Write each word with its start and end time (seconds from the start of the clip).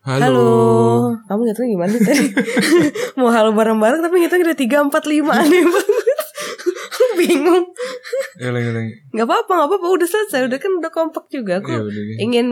Halo. 0.00 1.12
Kamu 1.28 1.44
ngitung 1.44 1.68
gimana 1.76 1.92
sih 1.92 2.00
tadi? 2.00 2.32
Mau 3.20 3.28
halo 3.28 3.52
bareng-bareng 3.52 4.00
tapi 4.00 4.24
ngitung 4.24 4.40
udah 4.40 4.56
3, 4.56 4.88
4, 4.88 4.96
5 4.96 5.28
Aneh 5.28 5.62
banget 5.68 6.18
Bingung 7.20 7.68
Ulang, 8.38 8.62
ulang. 8.64 8.86
Gak 9.10 9.24
apa-apa, 9.24 9.52
gak 9.56 9.68
apa-apa 9.68 9.86
Udah 9.90 10.06
selesai, 10.06 10.46
udah 10.46 10.56
kan 10.56 10.72
udah 10.72 10.88
kompak 10.88 11.26
juga 11.26 11.58
Aku 11.58 11.66
Ya 11.68 11.82
gitu. 11.82 12.00
ingin 12.20 12.46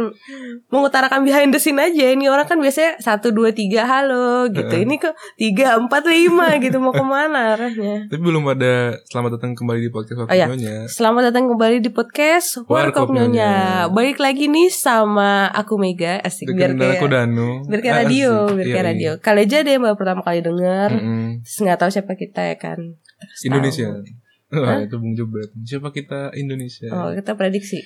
mengutarakan 0.66 1.22
behind 1.22 1.50
the 1.50 1.58
scene 1.58 1.76
aja 1.76 2.10
Ini 2.10 2.26
orang 2.26 2.44
kan 2.44 2.58
biasanya 2.58 2.98
1, 2.98 3.30
2, 3.30 3.52
3 3.52 3.84
halo 3.84 4.26
gitu. 4.48 4.74
Ini 4.76 4.94
kok 4.96 5.14
3, 5.36 5.78
4, 5.78 5.86
5 5.86 6.58
gitu 6.58 6.76
Mau 6.78 6.90
ke 6.90 7.00
mana 7.00 7.54
arahnya 7.54 8.06
Tapi 8.06 8.18
belum 8.18 8.42
ada 8.48 8.74
selamat 9.04 9.30
datang 9.36 9.54
kembali 9.54 9.80
di 9.80 9.90
podcast 9.90 10.18
Oh, 10.18 10.26
iya. 10.28 10.46
Waktunya. 10.46 10.74
Selamat 10.88 11.22
datang 11.28 11.44
kembali 11.46 11.76
di 11.78 11.90
podcast 11.90 12.48
Warkop 12.60 12.68
Warkop 12.68 13.08
Nyonya 13.08 13.28
Nyonya. 13.28 13.54
Balik 13.88 14.18
lagi 14.18 14.44
nih 14.46 14.68
sama 14.68 15.28
aku 15.48 15.76
Mega 15.76 16.18
Asik 16.18 16.50
biar 16.50 16.74
kayak 16.74 16.98
aku 16.98 17.06
Danu. 17.06 17.62
Biar 17.64 17.80
kayak 17.80 17.94
Ah, 17.94 18.00
radio. 18.02 18.32
Biar 18.48 18.66
Iya, 18.66 18.74
kayak 18.74 18.82
iya. 18.82 18.90
radio 18.90 19.10
Kali 19.18 19.40
aja 19.40 19.58
deh 19.60 19.76
baru 19.76 19.94
pertama 19.94 20.20
kali 20.20 20.40
denger 20.40 20.90
Mm-mm. 20.92 21.26
Terus 21.40 21.56
gak 21.60 21.78
tahu 21.78 21.90
siapa 21.90 22.12
kita 22.14 22.40
ya 22.44 22.56
kan 22.56 22.78
Terus 22.98 23.42
Indonesia. 23.44 23.86
tahu. 23.88 24.26
Wah, 24.48 24.80
itu 24.80 24.96
Bung 24.96 25.12
Jebret. 25.12 25.52
Siapa 25.60 25.92
kita 25.92 26.32
Indonesia? 26.32 26.88
Oh 26.88 27.12
kita 27.12 27.36
prediksi 27.36 27.84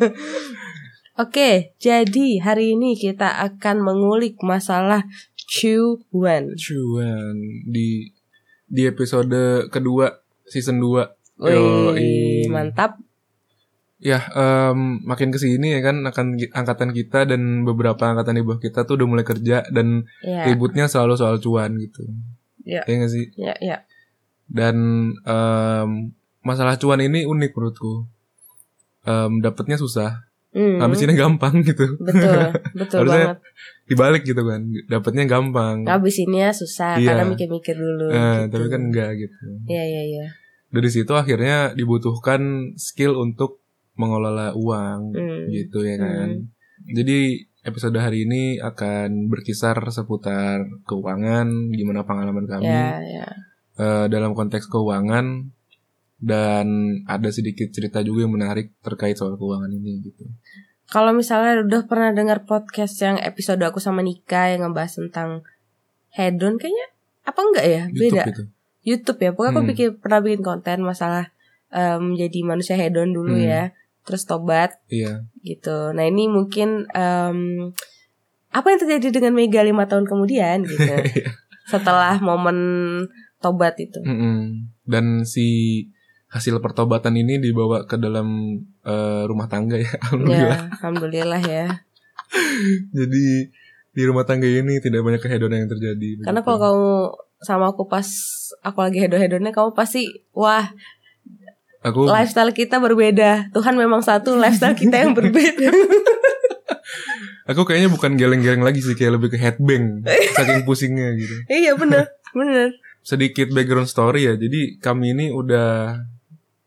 Oke 1.22 1.74
jadi 1.82 2.38
hari 2.38 2.78
ini 2.78 2.94
kita 2.94 3.42
akan 3.50 3.82
mengulik 3.82 4.38
masalah 4.46 5.04
cuan 5.50 6.54
Cuan 6.54 7.36
di 7.66 8.14
di 8.70 8.82
episode 8.86 9.66
kedua 9.74 10.22
season 10.46 10.78
2. 10.78 11.42
Wih 11.42 12.46
mantap 12.46 13.02
Ya, 14.00 14.32
em, 14.32 15.04
makin 15.04 15.28
ke 15.28 15.36
sini 15.36 15.76
ya 15.76 15.84
kan 15.84 16.00
akan 16.00 16.40
angkatan 16.56 16.96
kita 16.96 17.28
dan 17.28 17.68
beberapa 17.68 18.00
angkatan 18.08 18.40
di 18.40 18.40
bawah 18.40 18.56
kita 18.56 18.88
tuh 18.88 18.96
udah 18.96 19.04
mulai 19.04 19.28
kerja 19.28 19.60
dan 19.68 20.08
Ya 20.24 20.48
ributnya 20.48 20.88
selalu 20.88 21.20
soal 21.20 21.36
cuan 21.36 21.76
gitu. 21.76 22.08
Ya. 22.64 22.80
Iya 22.88 22.94
nggak 22.96 23.12
sih? 23.12 23.28
ya 23.36 23.52
ya 23.60 23.84
Dan 24.50 24.76
em, 25.16 25.90
masalah 26.42 26.74
cuan 26.74 26.98
ini 26.98 27.22
unik 27.22 27.50
menurutku. 27.52 28.10
Em, 29.02 29.38
dapetnya 29.38 29.76
susah, 29.76 30.26
Hmm, 30.50 30.82
habisinnya 30.82 31.14
gampang 31.14 31.62
gitu. 31.68 31.94
Betul 32.02 32.50
Betul 32.82 33.06
banget 33.06 33.38
Dibalik 33.86 34.26
gitu 34.26 34.42
kan, 34.42 34.66
dapetnya 34.86 35.22
gampang. 35.24 35.86
Ngabisinnya 35.86 36.50
susah 36.50 36.98
Iya. 36.98 37.14
Karena 37.14 37.24
mikir-mikir 37.30 37.74
dulu 37.74 38.10
Eh, 38.10 38.18
gitu. 38.44 38.52
tapi 38.52 38.66
kan 38.66 38.80
enggak 38.84 39.10
gitu. 39.16 39.38
Iya 39.64 39.84
iya 39.84 40.02
iya 40.04 40.26
Dari 40.68 40.86
situ 40.86 41.10
akhirnya 41.14 41.70
dibutuhkan 41.72 42.74
skill 42.74 43.14
untuk 43.16 43.62
mengelola 43.94 44.50
uang 44.52 45.14
Hmm. 45.14 45.46
gitu 45.48 45.82
ya 45.82 45.94
kan. 45.96 46.50
Jadi 46.82 47.18
episode 47.62 47.94
hari 47.96 48.24
ini 48.24 48.58
akan 48.58 49.28
berkisar 49.28 49.78
seputar 49.86 50.66
keuangan, 50.82 51.46
gimana 51.70 52.02
pengalaman 52.02 52.46
kami 52.46 52.66
Ya 52.66 52.98
ya 52.98 53.26
eh, 53.80 54.06
dalam 54.06 54.36
konteks 54.36 54.68
keuangan 54.68 55.48
dan 56.20 56.66
ada 57.08 57.32
sedikit 57.32 57.72
cerita 57.72 58.04
juga 58.04 58.28
yang 58.28 58.36
menarik 58.36 58.76
terkait 58.84 59.16
soal 59.16 59.34
keuangan 59.34 59.72
ini 59.72 60.04
gitu. 60.04 60.28
Kalau 60.84 61.16
misalnya 61.16 61.64
udah 61.64 61.88
pernah 61.88 62.12
dengar 62.12 62.44
podcast 62.44 62.98
yang 63.00 63.16
episode 63.16 63.62
aku 63.62 63.80
sama 63.80 64.04
Nika 64.04 64.52
yang 64.52 64.68
ngebahas 64.68 65.00
tentang 65.00 65.46
hedon 66.10 66.58
kayaknya 66.58 66.86
apa 67.22 67.40
enggak 67.40 67.64
ya? 67.64 67.82
Beda. 67.88 68.02
YouTube 68.02 68.28
itu. 68.28 68.44
YouTube 68.80 69.18
ya. 69.22 69.30
Pokoknya 69.32 69.50
aku 69.50 69.60
Hmm. 69.62 69.70
bikin 69.70 69.88
pernah 69.96 70.20
bikin 70.20 70.42
konten 70.42 70.78
masalah 70.82 71.24
em, 71.70 72.18
jadi 72.18 72.38
manusia 72.42 72.74
hedon 72.74 73.14
dulu 73.14 73.38
Hmm. 73.38 73.46
ya. 73.46 73.62
Terus 74.02 74.26
tobat 74.26 74.82
Iya. 74.90 75.24
gitu. 75.40 75.94
Nah, 75.94 76.04
ini 76.04 76.26
mungkin 76.26 76.90
em, 76.90 77.70
apa 78.50 78.66
yang 78.66 78.80
terjadi 78.82 79.08
dengan 79.14 79.38
Mega 79.38 79.62
lima 79.62 79.86
tahun 79.86 80.04
kemudian 80.04 80.66
gitu. 80.66 80.82
Setelah 81.70 82.18
momen 82.18 82.58
tobat 83.40 83.74
itu. 83.80 83.98
Mm-mm. 84.04 84.68
Dan 84.84 85.24
si 85.24 85.88
hasil 86.30 86.62
pertobatan 86.62 87.18
ini 87.18 87.42
dibawa 87.42 87.88
ke 87.90 87.98
dalam 87.98 88.60
eh, 88.86 89.22
rumah 89.26 89.50
tangga 89.50 89.80
ya. 89.80 89.90
Alhamdulillah. 90.06 90.58
Ya, 90.60 90.70
alhamdulillah 90.78 91.42
ya. 91.42 91.66
Jadi 92.98 93.24
di 93.90 94.02
rumah 94.06 94.22
tangga 94.22 94.46
ini 94.46 94.78
tidak 94.78 95.02
banyak 95.02 95.18
kehedonan 95.18 95.66
yang 95.66 95.70
terjadi. 95.70 96.22
Karena 96.22 96.40
begitu. 96.40 96.46
kalau 96.46 96.58
kamu 96.62 96.90
sama 97.40 97.66
aku 97.72 97.88
pas 97.90 98.06
aku 98.62 98.78
lagi 98.84 99.00
hedon-hedonnya 99.02 99.50
kamu 99.50 99.72
pasti 99.72 100.06
wah 100.30 100.70
aku 101.82 102.06
lifestyle 102.06 102.54
kita 102.54 102.78
berbeda. 102.78 103.50
Tuhan 103.50 103.74
memang 103.74 104.04
satu, 104.04 104.38
lifestyle 104.38 104.78
kita 104.78 105.02
yang 105.02 105.12
berbeda. 105.18 105.74
aku 107.50 107.66
kayaknya 107.66 107.90
bukan 107.90 108.14
geleng-geleng 108.14 108.62
lagi 108.62 108.78
sih 108.78 108.94
kayak 108.94 109.18
lebih 109.18 109.34
ke 109.34 109.38
headbang 109.42 110.06
saking 110.38 110.62
pusingnya 110.62 111.10
gitu. 111.18 111.34
iya 111.50 111.74
bener, 111.74 112.06
bener. 112.30 112.78
Sedikit 113.10 113.50
background 113.50 113.86
story 113.86 114.24
ya. 114.24 114.34
Jadi 114.34 114.78
kami 114.78 115.10
ini 115.10 115.26
udah 115.28 115.98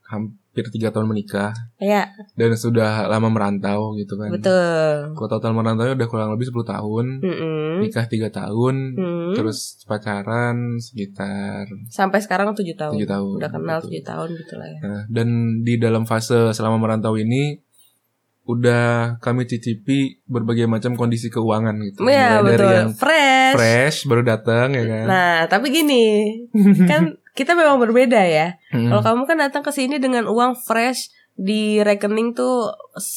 hampir 0.06 0.36
tiga 0.70 0.90
tahun 0.90 1.08
menikah 1.08 1.50
Ya, 1.78 2.06
dan 2.34 2.54
sudah 2.54 3.08
lama 3.08 3.26
merantau 3.28 3.96
gitu 3.96 4.14
kan. 4.14 4.30
betul. 4.30 5.10
Kalau 5.12 5.30
total 5.32 5.52
merantau 5.52 5.88
udah 5.88 6.06
kurang 6.06 6.30
lebih 6.30 6.46
10 6.46 6.68
tahun. 6.68 7.06
Mm-mm. 7.20 7.82
Nikah 7.82 8.06
tiga 8.06 8.30
tahun, 8.30 8.76
Hmm. 8.94 9.34
terus 9.34 9.82
pacaran 9.84 10.78
sekitar 10.78 11.66
Sampai 11.90 12.20
sekarang 12.20 12.54
tujuh 12.54 12.76
tahun. 12.76 12.94
tujuh 12.94 13.10
tahun. 13.10 13.34
Udah 13.36 13.50
kenal 13.50 13.78
Gitu. 13.80 13.88
tujuh 13.90 14.04
tahun 14.06 14.30
gitu 14.36 14.54
lah 14.56 14.68
ya. 14.68 14.80
Nah, 14.84 15.02
dan 15.08 15.28
di 15.60 15.74
dalam 15.76 16.04
fase 16.04 16.52
selama 16.52 16.78
merantau 16.78 17.16
ini 17.16 17.58
udah 18.44 19.18
kami 19.18 19.48
cicipi 19.48 20.20
berbagai 20.26 20.68
macam 20.68 20.94
kondisi 20.94 21.28
keuangan 21.28 21.80
gitu. 21.82 22.04
Iya 22.04 22.44
betul. 22.44 22.60
dari 22.60 22.68
yang 22.78 22.92
Fresh. 22.92 23.33
Fresh 23.56 23.98
baru 24.06 24.22
datang 24.26 24.74
ya 24.74 24.84
kan. 24.86 25.06
Nah, 25.06 25.38
tapi 25.48 25.70
gini, 25.70 26.06
kan 26.90 27.18
kita 27.34 27.58
memang 27.58 27.82
berbeda 27.82 28.22
ya. 28.24 28.58
Mm. 28.74 28.90
Kalau 28.94 29.02
kamu 29.02 29.22
kan 29.26 29.38
datang 29.42 29.64
ke 29.66 29.72
sini 29.74 29.98
dengan 29.98 30.30
uang 30.30 30.54
fresh 30.58 31.10
di 31.34 31.82
rekening 31.82 32.38
tuh 32.38 32.70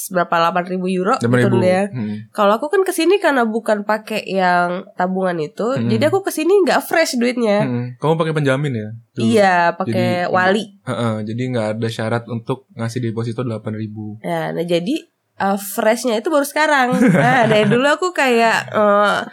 berapa 0.09 0.49
8 0.49 0.73
ribu 0.73 0.89
euro 0.89 1.21
Delapan 1.21 1.37
gitu 1.37 1.49
dulu 1.53 1.67
ya. 1.69 1.85
Mm. 1.93 2.33
Kalau 2.33 2.57
aku 2.57 2.73
kan 2.73 2.81
ke 2.81 2.93
sini 2.97 3.21
karena 3.21 3.45
bukan 3.45 3.85
pakai 3.85 4.25
yang 4.25 4.89
tabungan 4.97 5.37
itu, 5.37 5.77
Hmm. 5.77 5.85
jadi 5.93 6.09
aku 6.09 6.25
ke 6.25 6.33
sini 6.33 6.65
nggak 6.65 6.81
fresh 6.81 7.21
duitnya. 7.21 7.69
Mm. 7.69 7.85
Kamu 8.01 8.17
pakai 8.17 8.33
penjamin 8.33 8.73
ya? 8.73 8.89
Tuh. 9.13 9.21
Iya, 9.21 9.57
pakai 9.77 10.33
wali. 10.33 10.65
Heeh, 10.89 11.15
jadi 11.29 11.43
nggak 11.53 11.69
ada 11.77 11.89
syarat 11.93 12.25
untuk 12.33 12.65
ngasih 12.73 13.05
deposito 13.05 13.45
delapan 13.45 13.77
ribu. 13.77 14.17
Ya, 14.25 14.49
nah 14.49 14.65
jadi 14.65 14.97
uh, 15.37 15.57
freshnya 15.57 16.17
itu 16.17 16.29
baru 16.29 16.43
sekarang. 16.43 16.97
Nah, 17.13 17.47
dari 17.47 17.65
dulu 17.65 17.87
aku 17.87 18.11
kayak 18.11 18.71
uh, 18.71 19.25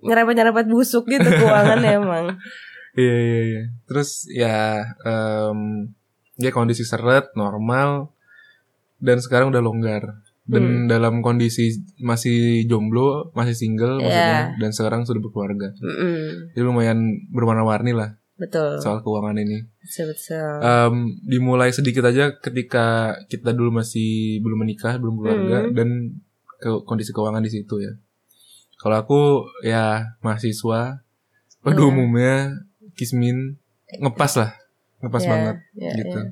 nyerempet-nyerempet 0.00 0.66
busuk 0.66 1.06
gitu 1.06 1.24
keuangannya 1.24 1.90
emang. 2.00 2.24
Iya 2.92 3.16
iya 3.16 3.40
iya. 3.42 3.62
Terus 3.84 4.28
ya 4.28 4.56
em, 5.00 5.88
ya 6.36 6.50
kondisi 6.50 6.82
seret 6.82 7.32
normal 7.32 8.12
dan 8.98 9.18
sekarang 9.18 9.48
udah 9.48 9.60
longgar. 9.60 10.04
Dan 10.42 10.64
Hmm. 10.66 10.88
dalam 10.90 11.22
kondisi 11.22 11.70
masih 12.02 12.66
jomblo, 12.66 13.30
masih 13.32 13.54
single 13.54 13.96
Iya. 13.96 14.04
maksudnya 14.04 14.40
dan 14.58 14.70
sekarang 14.74 15.00
sudah 15.06 15.22
berkeluarga. 15.22 15.70
Mm-mm, 15.78 16.50
Jadi 16.50 16.62
lumayan 16.66 16.98
berwarna-warni 17.30 17.94
lah 17.94 18.18
betul. 18.42 18.76
soal 18.76 18.98
keuangan 19.00 19.38
ini. 19.38 19.62
Betul, 19.78 20.10
betul. 20.10 20.54
Em, 20.58 20.94
dimulai 21.22 21.70
sedikit 21.70 22.02
aja 22.02 22.34
ketika 22.34 22.86
kita 23.26 23.50
dulu 23.50 23.78
masih 23.78 24.42
belum 24.42 24.58
menikah, 24.60 24.98
belum 24.98 25.14
keluarga 25.16 25.58
Hmm. 25.62 25.72
dan 25.72 25.88
ke 26.58 26.82
kondisi 26.82 27.10
keuangan 27.10 27.40
di 27.40 27.52
situ 27.52 27.78
ya. 27.78 27.94
Kalau 28.76 28.96
aku 28.96 29.20
ya 29.62 30.18
mahasiswa 30.20 31.00
pada 31.58 31.78
Hmm. 31.78 31.88
umumnya 31.88 32.58
kismin 32.92 33.54
ngepas 33.94 34.32
lah, 34.36 34.50
ngepas 34.98 35.22
Ya, 35.22 35.28
banget 35.28 35.56
ya, 35.72 35.92
gitu. 35.96 36.18
ya. 36.18 36.30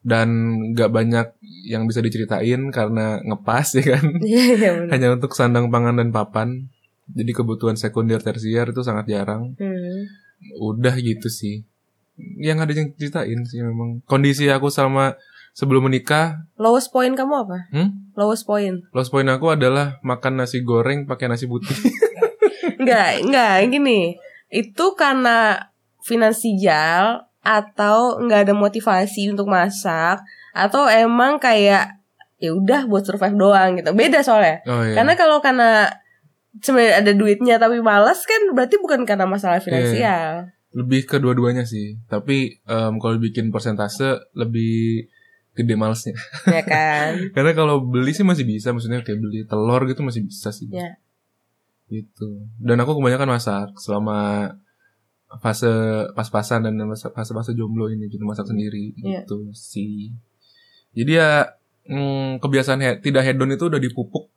Dan 0.00 0.28
nggak 0.72 0.88
banyak 0.88 1.26
yang 1.66 1.84
bisa 1.84 1.98
diceritain 1.98 2.70
karena 2.70 3.20
ngepas 3.20 3.66
ya 3.78 3.84
kan. 3.92 4.04
Iya, 4.18 4.42
iya. 4.54 4.70
Hanya 4.86 5.08
untuk 5.12 5.34
sandang 5.34 5.68
pangan 5.68 5.98
dan 5.98 6.08
papan. 6.08 6.70
Jadi 7.10 7.34
kebutuhan 7.34 7.74
sekunder 7.74 8.18
tersier 8.18 8.64
itu 8.64 8.80
sangat 8.80 9.06
jarang. 9.06 9.58
Hmm. 9.58 10.06
Udah 10.60 10.92
gitu 11.00 11.32
sih. 11.32 11.64
Yang 12.36 12.58
ada 12.60 12.72
yang 12.76 12.88
ceritain 13.00 13.40
sih 13.48 13.64
memang. 13.64 14.04
Kondisi 14.04 14.44
aku 14.52 14.68
sama 14.68 15.16
sebelum 15.56 15.88
menikah, 15.88 16.44
Lowest 16.60 16.92
point 16.92 17.16
kamu 17.16 17.34
apa? 17.48 17.58
Hmm? 17.72 18.12
Lowest 18.14 18.44
point. 18.44 18.84
lost 18.92 19.08
point 19.08 19.26
aku 19.26 19.50
adalah 19.50 19.98
makan 20.04 20.44
nasi 20.44 20.60
goreng 20.60 21.08
pakai 21.08 21.26
nasi 21.32 21.48
putih. 21.48 21.74
Enggak, 22.80 23.20
enggak 23.20 23.68
gini. 23.68 24.00
Itu 24.48 24.96
karena 24.96 25.68
finansial 26.00 27.28
atau 27.44 28.16
enggak 28.16 28.48
ada 28.48 28.54
motivasi 28.56 29.28
untuk 29.28 29.52
masak 29.52 30.24
atau 30.56 30.88
emang 30.88 31.36
kayak 31.36 32.00
ya 32.40 32.50
udah 32.56 32.88
buat 32.88 33.04
survive 33.04 33.36
doang 33.36 33.76
gitu. 33.76 33.92
Beda 33.92 34.24
soalnya. 34.24 34.64
Oh 34.64 34.80
iya. 34.80 34.96
Karena 34.96 35.12
kalau 35.12 35.44
karena 35.44 35.92
sebenarnya 36.56 36.94
ada 36.98 37.12
duitnya 37.12 37.54
tapi 37.56 37.78
malas 37.78 38.22
kan 38.22 38.50
berarti 38.50 38.76
bukan 38.76 39.02
karena 39.04 39.22
Iya. 39.22 39.30
masalah 39.30 39.60
finansial. 39.60 40.50
lebih 40.70 41.02
ke 41.04 41.16
dua-duanya 41.16 41.62
sih. 41.64 41.98
Tapi 42.04 42.58
em, 42.60 42.94
kalau 42.96 43.16
bikin 43.16 43.48
persentase 43.48 44.06
lebih 44.32 45.06
gede 45.52 45.74
malesnya. 45.74 46.14
ya 46.46 46.62
kan? 46.62 47.18
Karena 47.34 47.52
kalau 47.52 47.82
beli 47.82 48.10
sih 48.10 48.22
masih 48.22 48.42
bisa, 48.44 48.70
maksudnya 48.70 49.02
kayak 49.02 49.18
beli 49.18 49.42
telur 49.44 49.82
gitu 49.84 50.00
masih 50.00 50.22
bisa 50.22 50.50
sih. 50.50 50.66
Ya. 50.66 50.94
gitu 51.88 52.46
dan 52.56 52.78
aku 52.78 52.94
kebanyakan 52.94 53.34
masak 53.34 53.74
selama 53.74 54.54
fase 55.36 55.66
pas-pasan 56.10 56.62
dan 56.62 56.78
fase-fase 57.08 57.50
jomblo 57.50 57.86
ini 57.86 58.06
gitu 58.06 58.22
masak 58.22 58.46
sendiri 58.46 58.94
Iya. 58.96 59.22
gitu 59.22 59.50
sih 59.50 60.14
jadi 60.92 61.12
ya 61.12 61.30
mm, 61.86 62.38
kebiasaan 62.38 62.78
he- 62.78 62.98
tidak 63.00 63.22
hedon 63.24 63.50
itu 63.50 63.66
udah 63.66 63.78
dipupuk 63.78 64.30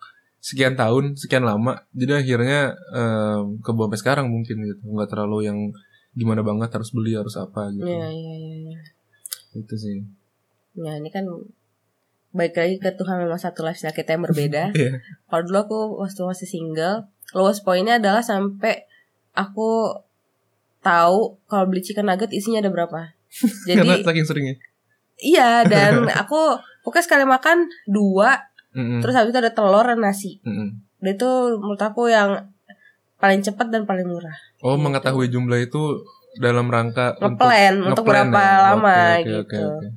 sekian 0.44 0.76
tahun 0.76 1.16
sekian 1.16 1.48
lama 1.48 1.80
jadi 1.96 2.20
akhirnya 2.20 2.76
em, 2.92 3.64
kebawa 3.64 3.88
sampai 3.88 4.00
sekarang 4.04 4.26
mungkin 4.28 4.60
gitu 4.68 4.84
nggak 4.92 5.08
terlalu 5.08 5.48
yang 5.48 5.60
gimana 6.14 6.44
banget 6.44 6.68
harus 6.70 6.92
beli 6.92 7.16
harus 7.16 7.40
apa 7.40 7.72
gitu 7.72 7.88
Iya, 7.88 8.12
iya, 8.12 8.36
iya, 8.36 8.56
iya. 8.60 8.80
itu 9.56 9.76
sih 9.80 10.04
Ya, 10.74 10.98
ini 10.98 11.14
kan 11.14 11.22
baik 12.34 12.58
lagi 12.58 12.82
ke 12.82 12.90
Tuhan 12.98 13.22
memang 13.22 13.38
satu 13.38 13.62
lifestyle 13.62 13.94
kita 13.94 14.18
yang 14.18 14.26
berbeda. 14.26 14.74
Iya. 14.78 15.06
Kalau 15.30 15.42
dulu 15.46 15.58
aku 15.62 15.80
waktu 16.02 16.22
masih 16.26 16.50
single, 16.50 17.06
lowest 17.38 17.62
pointnya 17.62 18.02
adalah 18.02 18.26
sampai 18.26 18.90
aku 19.38 20.02
tahu 20.82 21.38
kalau 21.46 21.70
beli 21.70 21.86
chicken 21.86 22.10
nugget 22.10 22.34
isinya 22.34 22.66
ada 22.66 22.74
berapa. 22.74 23.14
karena 23.70 24.02
Jadi 24.02 24.02
saking 24.02 24.26
seringnya 24.26 24.56
iya 25.22 25.62
dan 25.66 26.10
aku 26.26 26.58
pokoknya 26.82 27.06
sekali 27.06 27.26
makan 27.26 27.70
dua, 27.86 28.50
Mm-mm. 28.74 29.00
terus 29.00 29.14
habis 29.14 29.30
itu 29.30 29.40
ada 29.40 29.50
telur 29.50 29.82
dan 29.84 29.98
nasi. 29.98 30.42
Dan 30.44 31.10
itu 31.12 31.30
menurut 31.56 31.80
aku 31.80 32.08
yang 32.08 32.50
paling 33.16 33.40
cepat 33.40 33.70
dan 33.70 33.84
paling 33.84 34.04
murah. 34.04 34.36
oh 34.60 34.74
Gitu. 34.74 34.84
mengetahui 34.84 35.28
jumlah 35.28 35.60
itu 35.60 36.04
dalam 36.36 36.66
rangka 36.66 37.14
Ngeplan 37.16 37.86
untuk 37.86 38.04
ngeplan 38.04 38.28
berapa 38.28 38.42
ya? 38.42 38.58
lama 38.68 38.90
Oke, 38.90 39.06
oke, 39.14 39.22
gitu. 39.22 39.38
oke, 39.38 39.58
oke. 39.78 39.88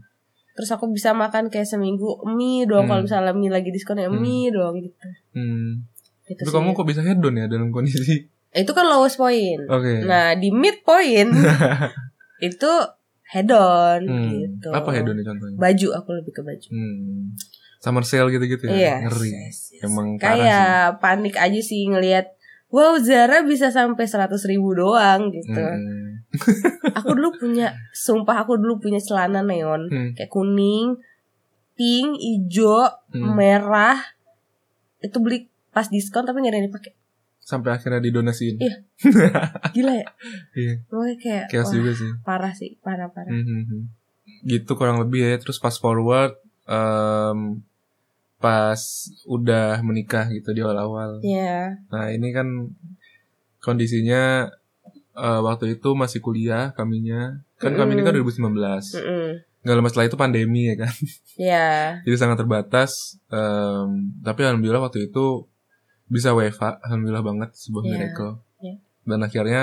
Terus 0.53 0.71
aku 0.71 0.85
bisa 0.89 1.13
makan 1.13 1.49
kayak 1.49 1.65
seminggu 1.65 2.07
mie 2.27 2.65
doang 2.65 2.85
Hmm. 2.85 2.91
kalau 2.91 3.03
misalnya 3.03 3.33
mie 3.33 3.49
lagi 3.49 3.69
diskon 3.69 3.97
ya 3.97 4.07
Hmm. 4.07 4.17
mie 4.17 4.49
doang 4.49 4.77
gitu. 4.79 4.97
Hmm. 5.33 5.85
Gitu 6.25 6.39
Tapi 6.39 6.49
sih. 6.49 6.55
kamu 6.55 6.69
kok 6.73 6.87
bisa 6.87 7.01
hedon 7.01 7.35
ya 7.35 7.47
dalam 7.47 7.69
kondisi? 7.71 8.29
itu 8.53 8.73
kan 8.73 8.85
lowest 8.85 9.17
point. 9.17 9.63
Oke. 9.67 10.01
Nah 10.03 10.33
di 10.33 10.49
mid 10.49 10.81
point 10.81 11.29
itu 12.41 12.71
head 13.27 13.49
on 13.49 14.01
Hmm. 14.03 14.29
gitu. 14.31 14.69
Apa 14.71 14.93
hedonnya 14.93 15.25
contohnya? 15.25 15.57
Baju 15.57 15.89
aku 15.95 16.09
lebih 16.15 16.33
ke 16.33 16.43
baju. 16.43 16.69
Hmm. 16.69 17.33
Summer 17.87 18.03
sale 18.03 18.29
gitu-gitu 18.29 18.67
ya? 18.67 18.75
Iya. 18.75 18.95
Ngeri. 19.07 19.31
yes, 19.31 19.71
yes. 19.71 19.87
Emang 19.87 20.19
parah 20.19 20.35
Kayak 20.35 20.83
panik 20.99 21.39
aja 21.39 21.61
sih 21.63 21.87
ngelihat. 21.87 22.35
Wow 22.67 22.99
Zara 22.99 23.47
bisa 23.47 23.71
sampai 23.71 24.11
100 24.11 24.27
ribu 24.45 24.75
doang 24.75 25.31
gitu. 25.31 25.55
Hmm. 25.55 26.27
Aku 26.93 27.15
dulu 27.15 27.31
punya, 27.39 27.71
sumpah 27.95 28.43
aku 28.43 28.59
dulu 28.59 28.83
punya 28.83 28.99
celana 28.99 29.41
neon 29.41 29.87
Hmm. 29.87 30.11
kayak 30.13 30.27
kuning, 30.29 30.99
pink, 31.73 32.19
hijau, 32.19 32.91
Hmm. 33.15 33.39
merah. 33.39 34.03
Itu 34.99 35.23
beli 35.23 35.47
pas 35.71 35.87
diskon 35.87 36.27
tapi 36.27 36.43
nggak 36.43 36.51
ada 36.51 36.59
yang 36.59 36.69
dipakai. 36.69 36.93
Sampai 37.39 37.71
akhirnya 37.71 38.03
didonasiin. 38.03 38.59
Iya. 38.59 38.75
Gila 39.79 39.93
ya? 39.95 40.07
Iya. 40.53 40.75
Makanya 40.91 41.17
kayak 41.23 41.45
Chaos 41.47 41.71
wah, 41.71 41.75
juga 41.79 41.91
sih. 41.95 42.11
parah 42.27 42.51
sih, 42.51 42.75
parah 42.83 43.15
parah. 43.15 43.31
Hmm, 43.31 43.47
hmm. 43.63 43.83
Gitu 44.43 44.75
kurang 44.75 44.99
lebih 44.99 45.23
ya. 45.23 45.39
Terus 45.39 45.63
fast 45.63 45.79
forward 45.79 46.35
em, 46.67 47.63
pas 48.47 48.79
udah 49.27 49.83
menikah 49.83 50.31
gitu 50.31 50.55
di 50.55 50.63
awal-awal. 50.63 51.19
Iya. 51.21 51.83
Nah 51.91 52.15
ini 52.15 52.31
kan 52.31 52.47
kondisinya 53.59 54.47
eh, 55.17 55.41
waktu 55.43 55.75
itu 55.75 55.89
masih 55.93 56.23
kuliah 56.23 56.71
kaminya. 56.73 57.43
Kan 57.59 57.75
kami 57.75 57.99
ini 57.99 58.03
kan 58.03 58.15
2019. 58.15 58.39
Mm-mm. 58.95 59.29
Nggak 59.67 59.75
lama 59.75 59.89
setelah 59.91 60.07
itu 60.07 60.15
pandemi 60.17 60.71
ya 60.71 60.77
kan. 60.79 60.95
Iya. 61.35 61.69
Jadi 62.07 62.17
sangat 62.17 62.39
terbatas. 62.39 63.19
em, 63.27 64.15
tapi 64.23 64.47
alhamdulillah 64.47 64.79
waktu 64.81 65.11
itu 65.11 65.49
bisa 66.07 66.31
WFA. 66.31 66.79
Alhamdulillah 66.81 67.25
banget 67.25 67.51
sebuah 67.53 67.83
Iya, 67.83 67.91
miracle. 67.91 68.33
iya. 68.63 68.75
Dan 69.03 69.19
akhirnya 69.21 69.63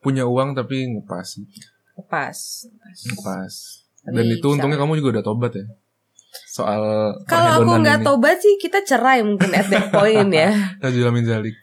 punya 0.00 0.24
uang 0.24 0.56
tapi 0.56 0.88
ngepas. 0.88 1.36
Ngepas. 2.00 2.38
Tapi 4.00 4.16
Dan 4.16 4.26
itu 4.30 4.40
bisa. 4.40 4.54
untungnya 4.56 4.78
kamu 4.80 4.96
juga 4.96 5.20
udah 5.20 5.24
tobat 5.26 5.52
ya. 5.52 5.66
Soal 6.46 6.82
Kalau 7.24 7.50
aku 7.58 7.72
nggak 7.78 8.00
tobat 8.00 8.36
sih 8.36 8.54
kita 8.56 8.80
cerai 8.80 9.20
mungkin 9.20 9.50
at 9.50 9.66
that 9.66 9.88
point 9.88 10.30
ya. 10.30 10.50
Najwa 10.82 11.10
min 11.10 11.24
zalik. 11.24 11.54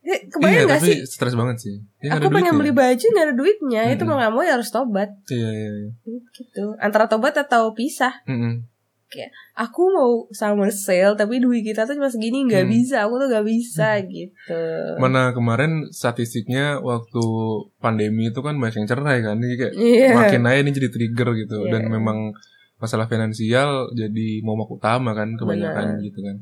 Eh, 0.00 0.24
Kebayang 0.26 0.64
Iya 0.64 0.70
gak 0.70 0.80
sih? 0.80 0.96
stres 1.04 1.36
banget 1.36 1.56
sih. 1.60 1.74
Ya, 2.00 2.16
Aku 2.16 2.30
pengen 2.30 2.56
beli 2.56 2.72
baju 2.72 2.96
nggak 2.96 3.26
ada 3.26 3.34
duitnya, 3.34 3.82
itu 3.88 4.00
Mm-mm. 4.00 4.08
mau 4.08 4.16
nggak 4.16 4.32
mau 4.32 4.40
ya 4.40 4.56
harus 4.56 4.72
tobat 4.72 5.10
Iya 5.28 5.50
iya 5.50 5.70
iya. 5.74 5.90
gitu. 6.32 6.72
Antara 6.80 7.04
tobat 7.06 7.36
atau 7.36 7.76
pisah. 7.76 8.24
Mm-mm. 8.24 8.64
Aku 9.54 9.88
mau 9.88 10.28
summer 10.30 10.68
sale 10.68 11.12
tapi 11.12 11.40
duit 11.40 11.64
kita 11.64 11.84
tuh 11.84 11.96
cuma 11.96 12.08
segini 12.08 12.44
nggak 12.44 12.64
Hmm. 12.64 12.72
bisa. 12.72 12.96
Aku 13.04 13.16
tuh 13.16 13.26
nggak 13.26 13.40
bisa 13.42 13.96
gitu. 14.04 14.60
Mana 14.96 15.32
kemarin 15.32 15.88
statistiknya 15.88 16.76
waktu 16.78 17.24
pandemi 17.76 18.28
itu 18.28 18.40
kan 18.40 18.54
banyak 18.54 18.78
yang 18.78 18.88
cerai 18.88 19.18
kan. 19.20 19.36
Jadi 19.36 19.54
kayak 19.56 19.74
Iya. 19.74 20.08
makin 20.14 20.42
aja 20.44 20.58
ini 20.60 20.70
jadi 20.70 20.88
trigger 20.88 21.28
gitu. 21.36 21.58
Iya. 21.64 21.72
Dan 21.72 21.82
memang 21.88 22.32
masalah 22.78 23.10
finansial 23.10 23.90
jadi 23.92 24.40
momok 24.42 24.78
utama 24.78 25.12
kan 25.12 25.34
kebanyakan 25.34 25.98
Benar. 25.98 26.04
gitu 26.06 26.18
kan. 26.22 26.36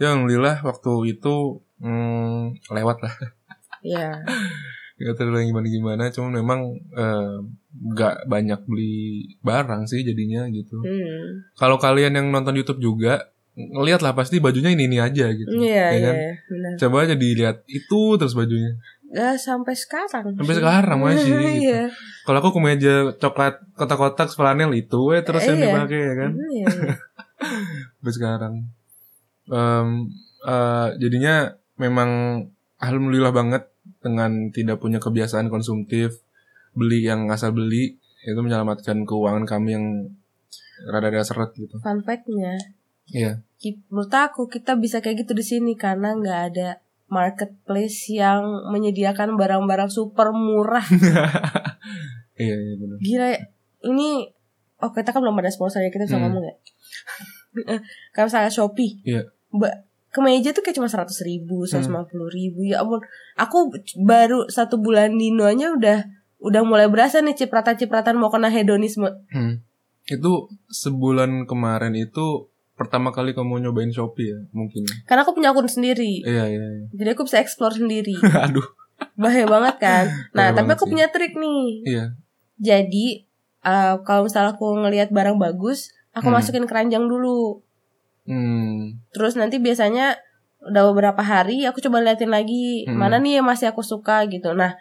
Ya 0.00 0.12
alhamdulillah 0.12 0.64
waktu 0.64 0.92
itu 1.16 1.60
hmm, 1.80 2.60
lewat 2.70 2.98
lah. 3.04 3.14
Iya. 3.80 4.12
Gak 5.00 5.16
terlalu 5.16 5.48
gimana-gimana. 5.48 6.12
Cuman 6.12 6.36
memang 6.36 6.60
eh, 6.92 7.36
nggak 7.72 8.28
banyak 8.28 8.60
beli 8.68 9.24
barang 9.40 9.88
sih 9.88 10.04
jadinya 10.04 10.44
gitu. 10.52 10.76
Hmm. 10.84 11.48
Kalau 11.56 11.80
kalian 11.80 12.12
yang 12.12 12.28
nonton 12.28 12.60
YouTube 12.60 12.84
juga 12.84 13.32
ngeliat 13.56 14.04
lah 14.04 14.12
pasti 14.12 14.36
bajunya 14.36 14.76
ini 14.76 14.84
ini 14.84 15.00
aja 15.00 15.32
gitu. 15.32 15.48
Iya 15.48 15.64
Ya 15.64 15.96
iya 15.96 16.04
kan? 16.04 16.14
benar. 16.52 16.72
Coba 16.76 16.96
aja 17.08 17.14
dilihat 17.16 17.56
itu 17.72 18.00
terus 18.20 18.36
bajunya. 18.36 18.76
Gak 19.10 19.42
sampai 19.42 19.74
sekarang. 19.74 20.38
Sampai 20.38 20.54
sekarang 20.54 20.98
masih, 21.02 21.26
gitu. 21.34 21.66
Iya. 21.66 21.82
Kalau 22.22 22.38
aku 22.38 22.50
kemeja 22.54 23.10
coklat 23.18 23.58
kotak-kotak 23.74 24.30
flanel 24.30 24.70
itu 24.70 25.10
eh 25.10 25.26
terus 25.26 25.42
yang 25.44 25.58
Iya. 25.58 25.66
dipakai 25.66 25.98
ya 25.98 26.14
kan. 26.14 26.30
Iya. 26.38 26.66
Sampai 27.98 28.12
sekarang. 28.14 28.54
Em, 29.50 29.88
eh, 30.46 30.88
jadinya 30.96 31.34
memang 31.74 32.10
alhamdulillah 32.78 33.34
banget 33.34 33.66
dengan 33.98 34.54
tidak 34.54 34.78
punya 34.78 34.96
kebiasaan 34.96 35.50
konsumtif 35.50 36.22
beli 36.70 37.02
yang 37.02 37.26
asal 37.28 37.50
beli 37.50 37.98
itu 38.20 38.38
menyelamatkan 38.38 39.02
keuangan 39.02 39.42
kami 39.42 39.74
yang 39.74 39.86
rada-rada 40.86 41.26
seret 41.26 41.50
gitu. 41.56 41.76
Fun 41.82 42.00
fact-nya, 42.00 42.56
Iya. 43.10 43.42
menurut 43.90 44.12
aku 44.12 44.46
kita 44.46 44.78
bisa 44.78 45.02
kayak 45.02 45.24
gitu 45.24 45.32
di 45.34 45.42
sini 45.42 45.72
karena 45.74 46.14
nggak 46.14 46.40
ada 46.52 46.68
marketplace 47.10 48.08
yang 48.08 48.40
menyediakan 48.70 49.34
barang-barang 49.36 49.90
super 49.90 50.30
murah. 50.32 50.86
Iya, 52.40 52.56
iya 52.56 52.74
benar. 52.80 52.96
Gila, 53.04 53.28
ini 53.92 54.32
oh 54.80 54.90
kita 54.90 55.12
kan 55.12 55.20
belum 55.20 55.36
ada 55.36 55.52
sponsor 55.52 55.84
ya 55.84 55.92
kita 55.92 56.08
bisa 56.08 56.16
Hmm. 56.16 56.32
ngomong 56.32 56.40
ya. 56.40 56.54
Kalau 58.16 58.32
misalnya 58.32 58.48
Shopee, 58.48 58.96
Iya. 59.04 59.28
Mbak 59.52 59.74
kemeja 60.10 60.50
tuh 60.50 60.64
kayak 60.64 60.76
cuma 60.80 60.88
seratus 60.88 61.20
ribu, 61.20 61.68
seratus 61.68 61.92
lima 61.92 62.08
puluh 62.08 62.32
ribu. 62.32 62.64
Ya 62.64 62.80
ampun, 62.80 63.04
aku 63.36 63.70
baru 64.00 64.48
satu 64.48 64.80
bulan 64.80 65.14
di 65.14 65.30
Indonya 65.30 65.70
udah 65.74 65.98
udah 66.40 66.62
mulai 66.64 66.88
berasa 66.88 67.20
nih 67.20 67.36
cipratan-cipratan 67.36 68.16
mau 68.16 68.32
kena 68.32 68.48
hedonisme. 68.48 69.06
Hmm. 69.30 69.60
Itu 70.08 70.48
sebulan 70.66 71.44
kemarin 71.44 71.92
itu 71.92 72.49
pertama 72.80 73.12
kali 73.12 73.30
kamu 73.30 73.60
nyobain 73.60 73.92
Shopee 73.92 74.32
ya 74.32 74.40
mungkin. 74.50 74.88
Karena 75.04 75.20
aku 75.20 75.36
punya 75.36 75.52
akun 75.52 75.68
sendiri, 75.68 76.24
Iya 76.24 76.48
iya. 76.48 76.64
iya. 76.64 76.84
jadi 76.90 77.12
aku 77.12 77.28
bisa 77.28 77.36
explore 77.36 77.76
sendiri. 77.76 78.16
Aduh. 78.48 78.64
Bahaya 79.14 79.44
banget 79.44 79.76
kan. 79.76 80.04
Nah, 80.32 80.48
Bahaya 80.48 80.56
tapi 80.56 80.70
aku 80.72 80.84
sih. 80.84 80.92
punya 80.96 81.06
trik 81.08 81.36
nih. 81.36 81.64
Iya. 81.84 82.04
Jadi 82.56 83.06
eh, 83.60 83.94
kalau 84.02 84.24
misalnya 84.24 84.56
aku 84.56 84.72
ngelihat 84.74 85.12
barang 85.12 85.36
bagus, 85.36 85.92
aku 86.10 86.26
Hmm. 86.26 86.34
masukin 86.34 86.64
keranjang 86.64 87.04
dulu. 87.04 87.60
Hmm. 88.24 88.96
Terus 89.12 89.36
nanti 89.36 89.60
biasanya 89.60 90.16
udah 90.60 90.82
beberapa 90.88 91.20
hari 91.20 91.64
aku 91.64 91.80
coba 91.80 92.00
liatin 92.00 92.28
lagi 92.28 92.84
Hmm. 92.84 92.96
mana 92.96 93.16
nih 93.16 93.40
yang 93.40 93.46
masih 93.46 93.68
aku 93.68 93.80
suka 93.80 94.24
gitu. 94.26 94.52
Nah, 94.52 94.76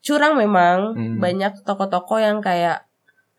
curang 0.00 0.36
memang 0.36 0.92
Hmm. 0.92 1.16
banyak 1.16 1.64
toko-toko 1.64 2.16
yang 2.16 2.40
kayak 2.40 2.84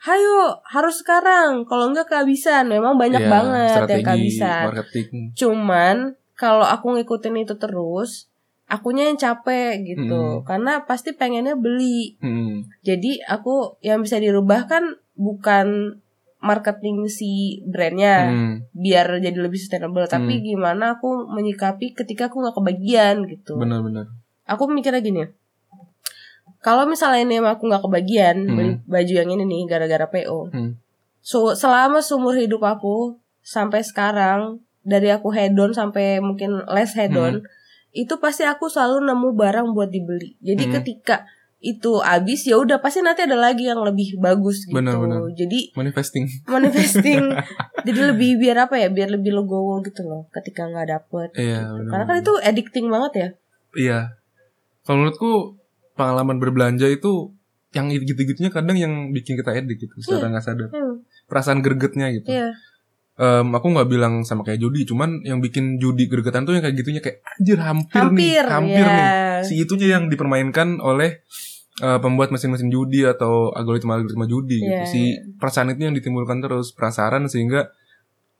Hayo, 0.05 0.61
harus 0.69 1.01
sekarang. 1.01 1.65
Kalau 1.65 1.89
enggak 1.89 2.13
kehabisan. 2.13 2.69
Memang 2.69 2.93
banyak 2.95 3.25
Iya, 3.25 3.31
banget 3.31 3.79
yang 3.89 4.05
kehabisan. 4.05 4.63
marketing. 4.69 5.09
Cuman 5.33 5.95
kalau 6.37 6.61
aku 6.61 6.93
ngikutin 6.93 7.41
itu 7.41 7.57
terus, 7.57 8.29
akunya 8.65 9.09
yang 9.09 9.17
capek 9.17 9.81
Hmm. 9.81 9.85
gitu. 9.85 10.23
Karena 10.45 10.85
pasti 10.85 11.13
pengennya 11.13 11.57
beli. 11.57 12.21
Hmm. 12.21 12.69
Jadi 12.81 13.17
aku 13.25 13.81
yang 13.81 14.05
bisa 14.05 14.21
dirubah 14.21 14.69
kan 14.69 14.93
bukan 15.17 15.97
marketing 16.37 17.09
si 17.09 17.63
brandnya 17.65 18.29
Hmm. 18.29 18.53
biar 18.71 19.17
jadi 19.17 19.33
lebih 19.33 19.57
sustainable, 19.57 20.05
tapi 20.05 20.37
Hmm. 20.37 20.43
gimana 20.45 20.85
aku 20.95 21.25
menyikapi 21.25 21.97
ketika 21.97 22.29
aku 22.29 22.45
nggak 22.45 22.53
kebagian 22.53 23.25
gitu. 23.25 23.57
Benar-benar. 23.57 24.05
Aku 24.45 24.69
mikirnya 24.69 25.01
gini. 25.01 25.25
Kalau 26.65 26.89
misalnya 26.89 27.21
ini 27.21 27.37
emang 27.37 27.53
aku 27.53 27.69
nggak 27.69 27.83
kebagian 27.83 28.35
Hmm. 28.41 28.55
beli 28.57 28.71
baju 28.83 29.13
yang 29.13 29.29
ini 29.29 29.43
nih 29.45 29.61
gara-gara 29.69 30.05
PO. 30.07 30.49
Hmm. 30.49 30.81
So 31.21 31.53
selama 31.53 32.01
seumur 32.01 32.33
hidup 32.33 32.61
aku 32.61 33.21
sampai 33.39 33.81
sekarang 33.81 34.57
dari 34.81 35.09
aku 35.09 35.29
hedon 35.29 35.69
sampai 35.71 36.17
mungkin 36.19 36.65
less 36.67 36.93
hedon 36.93 37.39
Hmm. 37.39 37.49
itu 37.93 38.17
pasti 38.17 38.41
aku 38.43 38.65
selalu 38.65 39.05
nemu 39.05 39.29
barang 39.31 39.67
buat 39.71 39.87
dibeli. 39.87 40.33
Jadi 40.39 40.63
Hmm. 40.65 40.73
ketika 40.75 41.29
itu 41.59 41.97
habis 41.99 42.45
ya 42.45 42.57
udah 42.57 42.77
pasti 42.77 43.01
nanti 43.01 43.21
ada 43.21 43.33
lagi 43.33 43.65
yang 43.65 43.81
lebih 43.81 44.17
bagus 44.19 44.65
gitu. 44.65 44.73
Benar, 44.75 44.97
benar. 44.97 45.21
Jadi 45.31 45.73
Manifesting. 45.73 46.25
manifesting 46.51 47.23
jadi 47.87 48.01
lebih 48.09 48.37
biar 48.37 48.57
apa 48.63 48.75
ya 48.75 48.89
biar 48.89 49.09
lebih 49.09 49.33
legowo 49.33 49.81
gitu 49.81 50.01
loh 50.01 50.29
ketika 50.31 50.65
nggak 50.65 50.89
dapet 50.91 51.29
Iya, 51.33 51.61
gitu. 51.61 51.73
benar. 51.75 51.89
karena 51.89 52.03
kan 52.05 52.15
itu 52.19 52.33
addicting 52.39 52.85
banget 52.89 53.11
ya 53.13 53.29
Iya. 53.75 53.99
Kalau 54.81 54.97
menurutku 54.99 55.57
pengalaman 55.95 56.37
berbelanja 56.37 56.85
itu 56.87 57.31
yang 57.71 57.91
gitu-gitunya 57.91 58.47
kadang 58.47 58.79
yang 58.79 59.11
bikin 59.11 59.35
kita 59.35 59.51
edik 59.51 59.83
gitu 59.83 59.95
secara 59.99 60.31
nggak 60.31 60.43
sadar. 60.43 60.69
Hmm, 60.71 61.03
Perasaan 61.27 61.59
gregetnya 61.59 62.11
gitu. 62.13 62.31
iya 62.31 62.51
Em, 63.15 63.47
aku 63.55 63.71
nggak 63.71 63.87
bilang 63.87 64.27
sama 64.27 64.43
kayak 64.43 64.59
judi, 64.59 64.83
cuman 64.83 65.23
yang 65.23 65.39
bikin 65.39 65.79
judi 65.79 66.11
gregetan 66.11 66.43
tuh 66.43 66.51
yang 66.51 66.59
kayak 66.59 66.75
gitunya 66.75 66.99
kayak 66.99 67.23
anjir 67.23 67.55
hampir, 67.63 67.95
hampir 67.95 68.43
nih, 68.43 68.51
hampir 68.51 68.83
ya. 68.83 68.91
nih. 68.91 69.07
Si 69.47 69.53
itunya 69.55 69.87
yang 69.95 70.11
dipermainkan 70.11 70.83
oleh 70.83 71.23
eh, 71.79 71.99
pembuat 72.03 72.35
mesin-mesin 72.35 72.67
judi 72.67 73.07
atau 73.07 73.55
algoritma-algoritma 73.55 74.27
judi 74.27 74.59
gitu. 74.59 74.67
Iya, 74.67 74.91
Si 74.91 75.01
perasaan 75.39 75.71
itu 75.71 75.87
yang 75.87 75.95
ditimbulkan 75.95 76.43
terus 76.43 76.75
penasaran 76.75 77.23
sehingga 77.31 77.71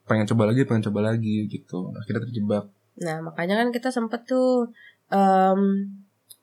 pengen 0.03 0.27
coba 0.27 0.51
lagi, 0.51 0.67
pengen 0.67 0.91
coba 0.91 1.07
lagi 1.07 1.47
gitu. 1.47 1.95
Akhirnya 1.95 2.27
terjebak. 2.27 2.67
nah 2.95 3.19
makanya 3.23 3.55
kan 3.59 3.71
kita 3.71 3.95
sempet 3.95 4.27
tuh 4.27 4.71
em, 5.07 5.87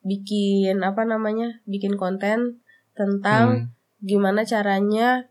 bikin 0.03 0.79
apa 0.81 1.03
namanya 1.03 1.63
bikin 1.65 1.95
konten 1.95 2.59
tentang 2.93 3.47
Hmm. 3.49 3.67
gimana 4.01 4.43
caranya 4.43 5.31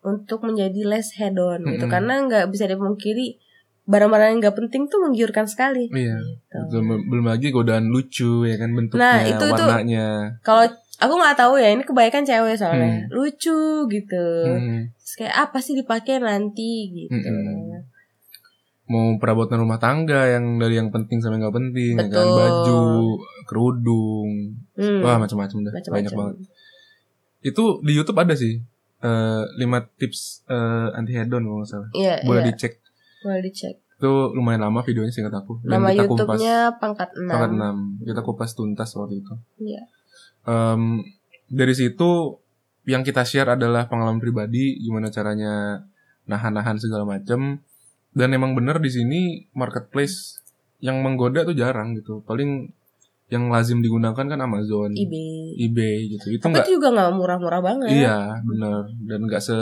untuk 0.00 0.42
menjadi 0.42 0.82
less 0.84 1.14
hedon 1.14 1.62
gitu 1.64 1.86
Mm-mm. 1.86 1.92
karena 1.92 2.18
nggak 2.20 2.46
bisa 2.48 2.66
dipungkiri 2.66 3.38
barang-barang 3.84 4.28
yang 4.28 4.40
nggak 4.40 4.56
penting 4.56 4.86
tuh 4.86 4.98
menggiurkan 5.00 5.42
sekali 5.44 5.86
Iya. 5.88 6.18
gitu. 6.18 6.58
Belum, 6.72 7.02
belum 7.04 7.26
lagi 7.28 7.50
godaan 7.50 7.86
lucu 7.86 8.42
ya 8.42 8.54
kan 8.56 8.70
bentuknya, 8.72 9.02
Nah, 9.02 9.18
itu- 9.24 9.42
itu- 9.44 9.58
warnanya. 9.60 10.06
kalau 10.40 10.66
aku 10.96 11.14
nggak 11.16 11.34
tahu 11.36 11.54
ya 11.56 11.68
ini 11.68 11.82
kebaikan 11.82 12.22
cewek 12.22 12.54
soalnya 12.54 12.90
Hmm. 13.00 13.06
lucu 13.12 13.58
gitu 13.88 14.26
Hmm. 14.44 14.86
Terus 14.92 15.14
kayak 15.18 15.34
apa 15.40 15.58
sih 15.58 15.74
dipakai 15.74 16.18
nanti 16.18 16.70
gitu 16.92 17.10
Mm-mm. 17.12 17.82
Mau 18.92 19.16
perabotan 19.16 19.56
rumah 19.56 19.78
tangga 19.78 20.28
yang 20.28 20.60
dari 20.60 20.76
yang 20.76 20.92
penting 20.92 21.16
sampai 21.18 21.40
nggak 21.40 21.54
penting, 21.54 21.96
ya 21.96 22.06
kan 22.06 22.28
baju, 22.28 22.82
kerudung, 23.46 24.30
Hmm, 24.72 25.00
wah 25.00 25.16
macam-macam 25.16 25.56
dah, 25.62 25.72
macam-macam. 25.72 25.92
banyak 25.96 26.12
banget. 26.12 26.36
Itu 27.42 27.80
di 27.80 27.92
YouTube 27.92 28.18
ada 28.18 28.34
sih 28.34 28.60
eh, 29.00 29.42
lima 29.56 29.82
tips 29.90 30.44
eh, 30.46 30.88
anti 30.92 31.10
hedon 31.10 31.40
kalau 31.40 31.58
nggak 31.58 31.70
salah. 31.70 31.88
Iya, 31.92 32.20
Boleh 32.22 32.42
iya. 32.42 32.48
dicek. 32.48 32.72
Boleh 33.20 33.40
dicek. 33.40 33.74
Itu 33.96 34.12
lumayan 34.30 34.60
lama 34.60 34.82
videonya 34.82 35.10
singkat 35.10 35.32
aku. 35.32 35.62
Nama 35.62 35.88
kita 35.88 36.04
kupas 36.04 36.36
YouTube-nya 36.36 36.56
Pangkat 36.76 37.08
6. 37.16 37.26
pangkat 37.26 37.50
6. 37.54 38.06
Kita 38.06 38.20
kupas 38.20 38.50
tuntas 38.52 38.90
waktu 38.92 39.14
itu. 39.18 39.34
Iya. 39.58 39.82
Em, 40.42 40.82
dari 41.46 41.72
situ 41.72 42.38
yang 42.84 43.02
kita 43.02 43.22
share 43.22 43.46
adalah 43.48 43.86
pengalaman 43.86 44.18
pribadi 44.18 44.74
gimana 44.76 45.06
caranya 45.06 45.86
nahan-nahan 46.24 46.76
segala 46.76 47.06
macam 47.06 47.62
dan 48.12 48.28
emang 48.32 48.52
bener 48.52 48.76
di 48.78 48.90
sini 48.92 49.20
marketplace 49.52 50.40
yang 50.82 51.00
menggoda 51.00 51.44
tuh 51.44 51.56
jarang 51.56 51.94
gitu 51.96 52.20
paling 52.22 52.68
yang 53.32 53.48
lazim 53.48 53.80
digunakan 53.80 54.12
kan 54.28 54.36
Amazon, 54.36 54.92
eBay. 54.92 55.56
eBay 55.56 56.12
gitu 56.12 56.36
itu 56.36 56.42
Tapi 56.44 56.52
enggak 56.52 56.64
itu 56.68 56.72
juga 56.76 56.88
nggak 56.92 57.10
murah-murah 57.16 57.60
banget. 57.64 57.88
iya 57.88 58.36
bener 58.44 58.84
dan 59.08 59.18
enggak 59.24 59.40
se 59.40 59.56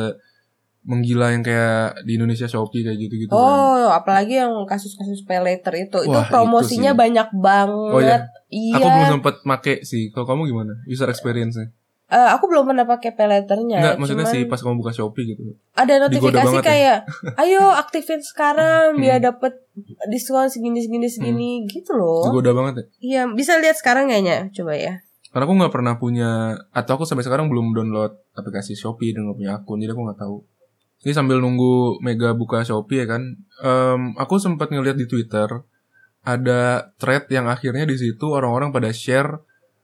menggila 0.80 1.28
yang 1.28 1.44
kayak 1.44 2.02
di 2.08 2.16
Indonesia 2.16 2.48
Shopee 2.48 2.80
kayak 2.80 2.98
gitu 2.98 3.14
gitu 3.20 3.30
kan. 3.30 3.36
Oh, 3.36 3.92
apalagi 3.92 4.40
yang 4.40 4.64
kasus-kasus 4.64 5.28
pay 5.28 5.36
later 5.36 5.76
itu, 5.76 6.08
itu 6.08 6.08
Wah, 6.08 6.24
promosinya 6.24 6.92
itu 6.92 6.96
sih. 6.96 7.02
banyak 7.04 7.28
banget. 7.36 7.92
Oh, 7.92 8.00
iya. 8.00 8.18
Iya. 8.48 8.80
Aku 8.80 8.88
belum 8.88 9.08
sempet 9.20 9.34
make 9.44 9.74
sih. 9.84 10.08
Kalau 10.08 10.24
kamu 10.24 10.48
gimana? 10.48 10.72
User 10.88 11.04
experience-nya? 11.12 11.68
Eh, 12.10 12.28
aku 12.34 12.50
belum 12.50 12.66
pernah 12.66 12.82
pakai 12.82 13.14
pay 13.14 13.30
letternya. 13.30 13.78
Enggak, 13.78 13.94
maksudnya 14.02 14.26
cuman 14.26 14.34
sih 14.34 14.42
pas 14.50 14.58
kamu 14.58 14.82
buka 14.82 14.90
Shopee 14.90 15.30
gitu. 15.30 15.54
ada 15.78 15.94
notifikasi 16.02 16.58
ya? 16.58 16.62
kayak, 16.62 16.98
ayo 17.46 17.70
aktifin 17.70 18.18
sekarang 18.18 18.98
Hmm. 18.98 19.00
biar 19.00 19.22
dapet 19.22 19.54
diskon 20.10 20.50
segini 20.50 20.82
segini 20.82 21.06
segini 21.06 21.50
gitu 21.70 21.94
loh. 21.94 22.26
Digoda 22.26 22.50
banget 22.50 22.74
ya. 22.74 22.84
Iya, 22.98 23.22
bisa 23.30 23.62
lihat 23.62 23.78
sekarang 23.78 24.10
kayaknya. 24.10 24.50
Coba 24.50 24.74
ya. 24.74 24.98
Karena 25.30 25.46
aku 25.46 25.54
nggak 25.54 25.70
pernah 25.70 25.94
punya 26.02 26.30
atau 26.74 26.98
aku 26.98 27.06
sampai 27.06 27.22
sekarang 27.22 27.46
belum 27.46 27.70
download 27.70 28.18
aplikasi 28.34 28.74
Shopee 28.74 29.14
dan 29.14 29.30
nggak 29.30 29.38
punya 29.38 29.52
akun, 29.54 29.78
jadi 29.78 29.94
aku 29.94 30.02
nggak 30.10 30.18
tahu. 30.18 30.36
Ini 31.00 31.12
sambil 31.14 31.38
nunggu 31.38 32.02
Mega 32.02 32.34
buka 32.34 32.66
Shopee 32.66 33.00
ya 33.00 33.06
kan, 33.06 33.22
em, 33.62 34.02
aku 34.18 34.36
sempat 34.36 34.68
ngeliat 34.68 34.98
di 34.98 35.06
Twitter 35.06 35.46
ada 36.20 36.92
thread 36.98 37.30
yang 37.30 37.46
akhirnya 37.46 37.86
di 37.86 37.96
situ 37.96 38.26
orang-orang 38.28 38.74
pada 38.74 38.90
share 38.90 39.40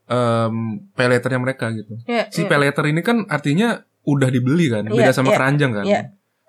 em 0.06 0.86
pay 0.94 1.06
letternya 1.06 1.38
mereka 1.38 1.70
gitu. 1.70 1.98
Ya, 2.06 2.30
Si 2.30 2.46
pay 2.46 2.58
letter 2.58 2.86
ini 2.86 3.02
kan 3.02 3.26
artinya 3.26 3.74
udah 4.02 4.30
dibeli 4.30 4.70
kan, 4.70 4.86
beda 4.86 5.10
Iya, 5.10 5.14
sama 5.14 5.34
iya, 5.34 5.36
keranjang 5.38 5.72
kan. 5.74 5.84
iya. 5.84 6.00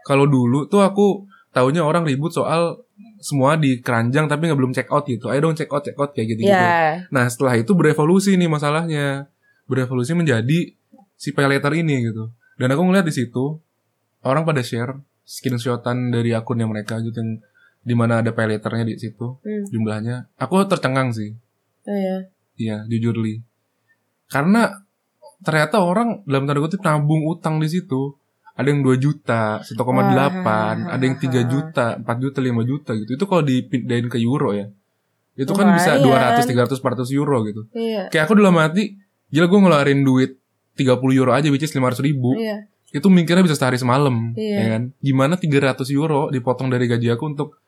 Kalau 0.05 0.29
dulu 0.29 0.69
tuh 0.69 0.85
aku 0.85 1.25
taunya 1.49 1.81
orang 1.81 2.05
ribut 2.05 2.29
soal 2.29 2.85
semua 3.17 3.57
di 3.57 3.81
keranjang 3.81 4.29
tapi 4.29 4.45
nggak 4.45 4.59
belum 4.61 4.73
check 4.77 4.93
out 4.93 5.09
gitu. 5.09 5.33
Ayo 5.33 5.41
dong 5.41 5.57
check 5.57 5.73
out 5.73 5.81
check 5.81 5.97
out 5.97 6.13
kayak 6.13 6.37
gitu 6.37 6.45
gitu. 6.45 6.65
Nah 7.09 7.25
setelah 7.25 7.57
itu 7.57 7.73
berevolusi 7.73 8.37
nih 8.37 8.45
masalahnya 8.45 9.25
Berevolusi 9.65 10.13
menjadi 10.13 10.71
si 11.17 11.33
pay 11.33 11.43
letter 11.43 11.73
ini 11.73 12.07
gitu 12.07 12.31
Dan 12.55 12.71
aku 12.71 12.87
ngeliat 12.87 13.03
di 13.03 13.11
situ 13.11 13.57
Orang 14.21 14.47
pada 14.47 14.63
share 14.63 14.95
screenshotan 15.27 16.07
dari 16.07 16.31
akunnya 16.31 16.63
mereka 16.63 17.01
gitu 17.01 17.13
Yang 17.13 17.43
di 17.83 17.91
mana 17.91 18.23
ada 18.23 18.31
pay 18.31 18.47
letternya 18.47 18.85
di 18.85 18.95
situ 18.95 19.35
Hmm. 19.41 19.65
Jumlahnya 19.67 20.31
Aku 20.37 20.61
tercengang 20.63 21.11
sih 21.11 21.35
oh 21.83 21.97
ya. 21.97 22.17
Iya 22.55 22.77
jujur 22.87 23.17
li 23.17 23.43
Karena 24.27 24.69
ternyata 25.39 25.79
orang 25.79 26.23
dalam 26.23 26.45
tanda 26.45 26.59
kutip 26.59 26.81
nabung 26.81 27.23
utang 27.25 27.57
di 27.57 27.67
situ 27.67 28.15
ada 28.57 28.67
yang 28.67 28.81
2 28.81 28.97
juta, 28.97 29.61
1,8, 29.61 29.77
ada 30.89 31.03
yang 31.05 31.15
3 31.15 31.45
juta, 31.45 31.85
4 31.95 32.17
juta, 32.17 32.39
5 32.41 32.65
juta 32.65 32.91
gitu. 32.93 33.11
Itu 33.13 33.25
kalau 33.25 33.41
dipindahin 33.41 34.09
ke 34.09 34.17
euro 34.17 34.49
ya. 34.51 34.65
Itu 35.37 35.53
kan 35.53 35.69
bisa 35.71 36.01
Lumayan. 36.01 36.41
200, 36.41 36.73
300, 36.73 36.81
400 36.81 37.13
euro 37.13 37.45
gitu 37.45 37.61
Iya. 37.69 38.09
kayak 38.09 38.25
aku 38.25 38.33
dalam 38.33 38.57
hati 38.57 38.97
gila 39.29 39.45
gue 39.45 39.59
ngeluarin 39.61 40.01
duit 40.01 40.41
30 40.73 40.97
euro 41.13 41.29
aja 41.29 41.53
which 41.53 41.61
is 41.61 41.69
500 41.69 42.01
ribu 42.01 42.33
Iya. 42.33 42.65
itu 42.89 43.05
mikirnya 43.05 43.45
bisa 43.45 43.53
sehari 43.53 43.77
semalam 43.77 44.33
Iya. 44.33 44.57
ya 44.57 44.65
kan 44.73 44.83
gimana 44.97 45.37
300 45.37 45.93
euro 45.93 46.33
dipotong 46.33 46.73
dari 46.73 46.89
gaji 46.89 47.13
aku 47.13 47.37
untuk 47.37 47.61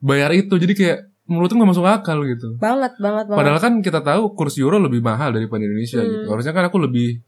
bayar 0.00 0.32
itu 0.32 0.56
jadi 0.56 0.72
kayak 0.72 0.98
menurutku 1.30 1.54
nggak 1.54 1.70
masuk 1.70 1.86
akal 1.86 2.18
gitu 2.22 2.58
Banget, 2.58 2.98
banget, 2.98 3.24
banget. 3.24 3.38
padahal 3.38 3.58
kan 3.58 3.74
kita 3.78 4.00
tahu 4.00 4.34
kurs 4.34 4.58
euro 4.58 4.76
lebih 4.76 4.98
mahal 5.00 5.30
daripada 5.30 5.62
Indonesia 5.62 5.98
Hmm. 5.98 6.10
gitu 6.10 6.26
harusnya 6.28 6.50
kan 6.50 6.66
aku 6.66 6.78
lebih 6.78 7.22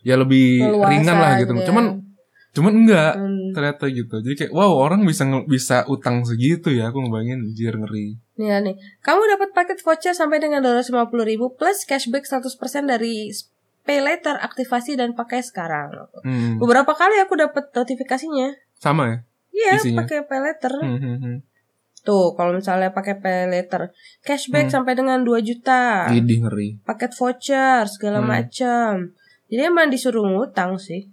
ya 0.00 0.14
lebih 0.14 0.62
Leluasa 0.62 0.88
ringan 0.88 1.16
lah 1.16 1.32
gitu 1.36 1.52
ya. 1.52 1.66
cuman 1.66 1.84
cuman 2.48 2.72
enggak 2.76 3.12
Hmm. 3.14 3.50
ternyata 3.50 3.84
gitu 3.88 4.14
jadi 4.18 4.34
kayak 4.36 4.52
wow 4.52 4.72
orang 4.72 5.02
bisa 5.02 5.22
bisa 5.44 5.82
utang 5.86 6.22
segitu 6.22 6.70
ya 6.70 6.88
aku 6.88 6.98
ngebayangin 7.00 7.44
anjir 7.44 7.74
ngeri 7.74 8.16
Nih, 8.38 8.54
nih. 8.62 8.74
Kamu 8.98 9.18
dapat 9.28 9.50
paket 9.50 9.82
voucher 9.82 10.14
sampai 10.14 10.38
dengan 10.38 10.62
250 10.62 10.94
ribu 11.20 11.50
plus 11.50 11.82
cashback 11.82 12.22
100% 12.22 12.46
dari 12.86 13.34
pay 13.82 13.98
later 13.98 14.38
aktivasi 14.38 14.94
dan 14.94 15.10
pakai 15.12 15.42
sekarang. 15.42 15.90
Hmm. 16.22 16.54
Beberapa 16.56 16.94
kali 16.94 17.18
aku 17.18 17.34
dapat 17.34 17.74
notifikasinya. 17.74 18.54
sama 18.76 19.10
ya 19.10 19.18
Iya, 19.50 19.98
pakai 19.98 20.22
pay 20.22 20.38
later. 20.38 20.70
Hmm, 20.70 20.96
hmm, 20.96 21.16
hmm. 21.18 21.36
Tuh, 22.00 22.32
kalau 22.32 22.52
misalnya 22.52 22.88
pakai 22.88 23.16
pay 23.16 23.46
later, 23.46 23.90
cashback 24.20 24.66
Hmm. 24.66 24.74
sampai 24.74 24.92
dengan 24.92 25.20
2 25.20 25.38
juta. 25.38 26.06
Idih 26.08 26.40
ngeri 26.40 26.80
Paket 26.80 27.12
voucher 27.12 27.84
segala 27.84 28.18
Hmm. 28.18 28.28
macam. 28.30 28.90
Jadi 29.46 29.62
emang 29.62 29.88
disuruh 29.88 30.22
ngutang 30.22 30.76
sih. 30.76 31.10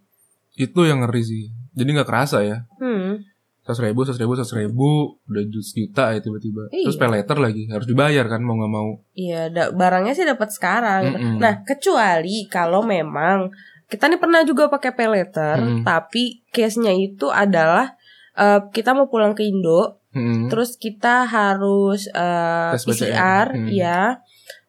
itu 0.54 0.82
yang 0.82 1.04
ngeri 1.04 1.20
sih 1.20 1.44
jadi 1.70 1.90
nggak 1.92 2.08
kerasa 2.08 2.40
ya 2.40 2.64
Hmm. 2.76 3.20
seratus 3.60 3.82
ribu 3.82 4.00
seratus 4.02 4.22
ribu 4.22 4.34
seratus 4.34 4.56
ribu 4.56 4.88
udah 5.26 5.44
juta 5.46 6.06
ya 6.10 6.20
tiba-tiba 6.22 6.72
Iya. 6.72 6.88
terus 6.88 6.96
pay 6.96 7.12
letter 7.12 7.36
lagi 7.36 7.68
harus 7.68 7.84
dibayar 7.84 8.24
kan 8.24 8.40
mau 8.40 8.56
nggak 8.56 8.72
mau 8.72 9.04
Iya, 9.12 9.52
da- 9.52 9.72
barangnya 9.74 10.14
sih 10.14 10.24
dapat 10.24 10.48
sekarang. 10.50 11.02
gitu. 11.10 11.20
Mm-mm. 11.20 11.38
Nah, 11.40 11.60
kecuali 11.62 12.48
kalau 12.48 12.82
memang 12.82 13.52
kita 13.86 14.08
nih 14.08 14.16
pernah 14.16 14.42
juga 14.42 14.66
pakai 14.66 14.92
pay 14.92 15.10
later, 15.10 15.60
Mm. 15.60 15.84
tapi 15.84 16.24
case-nya 16.50 16.94
itu 16.94 17.28
adalah 17.28 18.00
eh, 18.34 18.60
kita 18.70 18.92
mau 18.92 19.08
pulang 19.08 19.32
ke 19.32 19.44
Indo, 19.44 20.00
Mm-mm. 20.16 20.48
terus 20.48 20.74
kita 20.76 21.28
harus 21.28 22.08
eh, 22.08 22.72
Tes. 22.74 22.88
PCR, 22.88 23.52
Hmm. 23.52 23.68
ya. 23.68 24.24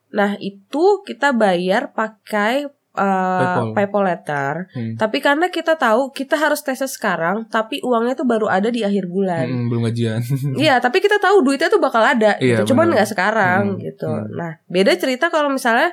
Nah, 0.08 0.34
itu 0.36 0.84
kita 1.02 1.30
bayar 1.30 1.92
pakai 1.92 2.66
eh, 2.96 3.38
PayPal. 3.38 3.66
PayPal 3.72 4.02
letter. 4.04 4.52
Hmm. 4.72 4.96
Tapi 4.96 5.20
karena 5.20 5.46
kita 5.48 5.76
tahu 5.76 6.10
kita 6.10 6.32
harus 6.34 6.60
tesnya 6.60 6.88
sekarang, 6.88 7.44
tapi 7.46 7.76
uangnya 7.78 8.16
tuh 8.16 8.24
baru 8.24 8.48
ada 8.48 8.66
di 8.66 8.80
akhir 8.80 9.04
bulan. 9.06 9.44
Mm-mm, 9.44 9.68
belum 9.68 9.82
gajian 9.86 10.24
Iya, 10.56 10.80
tapi 10.80 10.98
kita 10.98 11.16
tahu 11.16 11.40
duitnya 11.40 11.68
tuh 11.68 11.76
bakal 11.76 12.00
ada 12.00 12.34
Iya, 12.36 12.58
gitu. 12.58 12.72
Cuman 12.72 12.88
nggak 12.90 13.06
sekarang 13.06 13.76
Hmm, 13.76 13.80
gitu. 13.80 14.08
hmm. 14.08 14.32
Nah, 14.32 14.56
beda 14.66 14.96
cerita 14.96 15.28
kalau 15.28 15.48
misalnya 15.48 15.92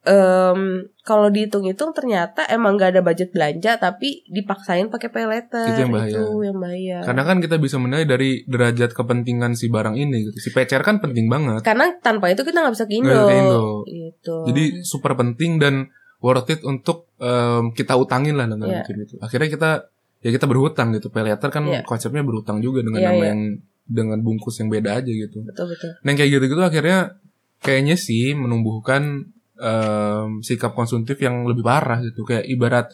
em, 0.00 0.60
kalau 1.04 1.28
dihitung-hitung 1.28 1.92
ternyata 1.92 2.48
emang 2.48 2.80
gak 2.80 2.96
ada 2.96 3.02
budget 3.04 3.36
belanja 3.36 3.76
tapi 3.76 4.24
dipaksain 4.32 4.88
pakai 4.88 5.08
pay 5.12 5.26
letter 5.28 5.66
Itu 5.76 5.80
yang 5.84 5.92
bahaya. 5.92 6.16
Itu 6.16 6.24
yang 6.40 6.56
bahaya. 6.56 6.98
Karena 7.04 7.22
kan 7.28 7.36
kita 7.44 7.56
bisa 7.60 7.76
menilai 7.76 8.08
dari 8.08 8.40
derajat 8.48 8.96
kepentingan 8.96 9.52
si 9.52 9.68
barang 9.68 9.96
ini 10.00 10.30
gitu. 10.30 10.38
Si 10.40 10.48
PCR 10.50 10.80
kan 10.80 11.04
penting 11.04 11.28
banget. 11.28 11.60
Karena 11.60 11.92
tanpa 12.00 12.32
itu 12.32 12.40
kita 12.40 12.64
nggak 12.64 12.74
bisa 12.80 12.84
ke 12.88 12.94
Indo. 12.96 13.12
Bisa 13.12 13.24
ke 13.28 13.34
Indo. 13.36 13.64
Gitu. 13.84 14.36
Jadi 14.48 14.64
super 14.80 15.12
penting 15.18 15.60
dan 15.60 15.74
worth 16.20 16.48
it 16.48 16.60
untuk 16.64 17.08
em, 17.20 17.72
kita 17.76 17.92
utangin 17.96 18.40
lah 18.40 18.48
dengan 18.48 18.80
bikin 18.80 19.04
itu. 19.04 19.14
Akhirnya 19.20 19.48
kita 19.52 19.70
ya 20.20 20.30
kita 20.32 20.48
berhutang 20.48 20.96
gitu. 20.96 21.12
Pay 21.12 21.28
letter 21.28 21.48
kan 21.52 21.64
Iya. 21.68 21.84
konsepnya 21.84 22.24
berhutang 22.24 22.64
juga 22.64 22.80
dengan 22.80 23.04
Iya, 23.04 23.08
nama 23.12 23.20
iya. 23.20 23.30
yang 23.36 23.40
dengan 23.90 24.18
bungkus 24.22 24.56
yang 24.62 24.70
beda 24.70 25.02
aja 25.02 25.10
gitu. 25.10 25.42
betul 25.44 25.66
betul. 25.66 25.90
Nah 26.06 26.12
kayak 26.14 26.30
gitu-gitu 26.30 26.62
akhirnya 26.62 27.18
kayaknya 27.60 27.98
sih 27.98 28.32
menumbuhkan 28.38 29.28
em, 29.60 30.40
sikap 30.40 30.72
konsumtif 30.72 31.20
yang 31.20 31.44
lebih 31.44 31.60
parah 31.60 32.00
gitu. 32.00 32.24
Kayak 32.24 32.48
ibarat 32.48 32.86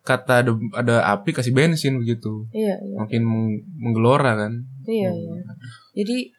kata 0.00 0.40
ada, 0.40 0.52
ada 0.74 0.96
api 1.10 1.32
kasih 1.32 1.50
bensin 1.50 1.96
begitu. 1.96 2.44
Iya 2.52 2.76
iya 2.78 2.96
Makin 2.98 3.22
meng- 3.22 3.62
menggelora 3.76 4.36
kan. 4.38 4.52
iya 4.84 5.10
iya. 5.10 5.32
Jadi 5.92 6.32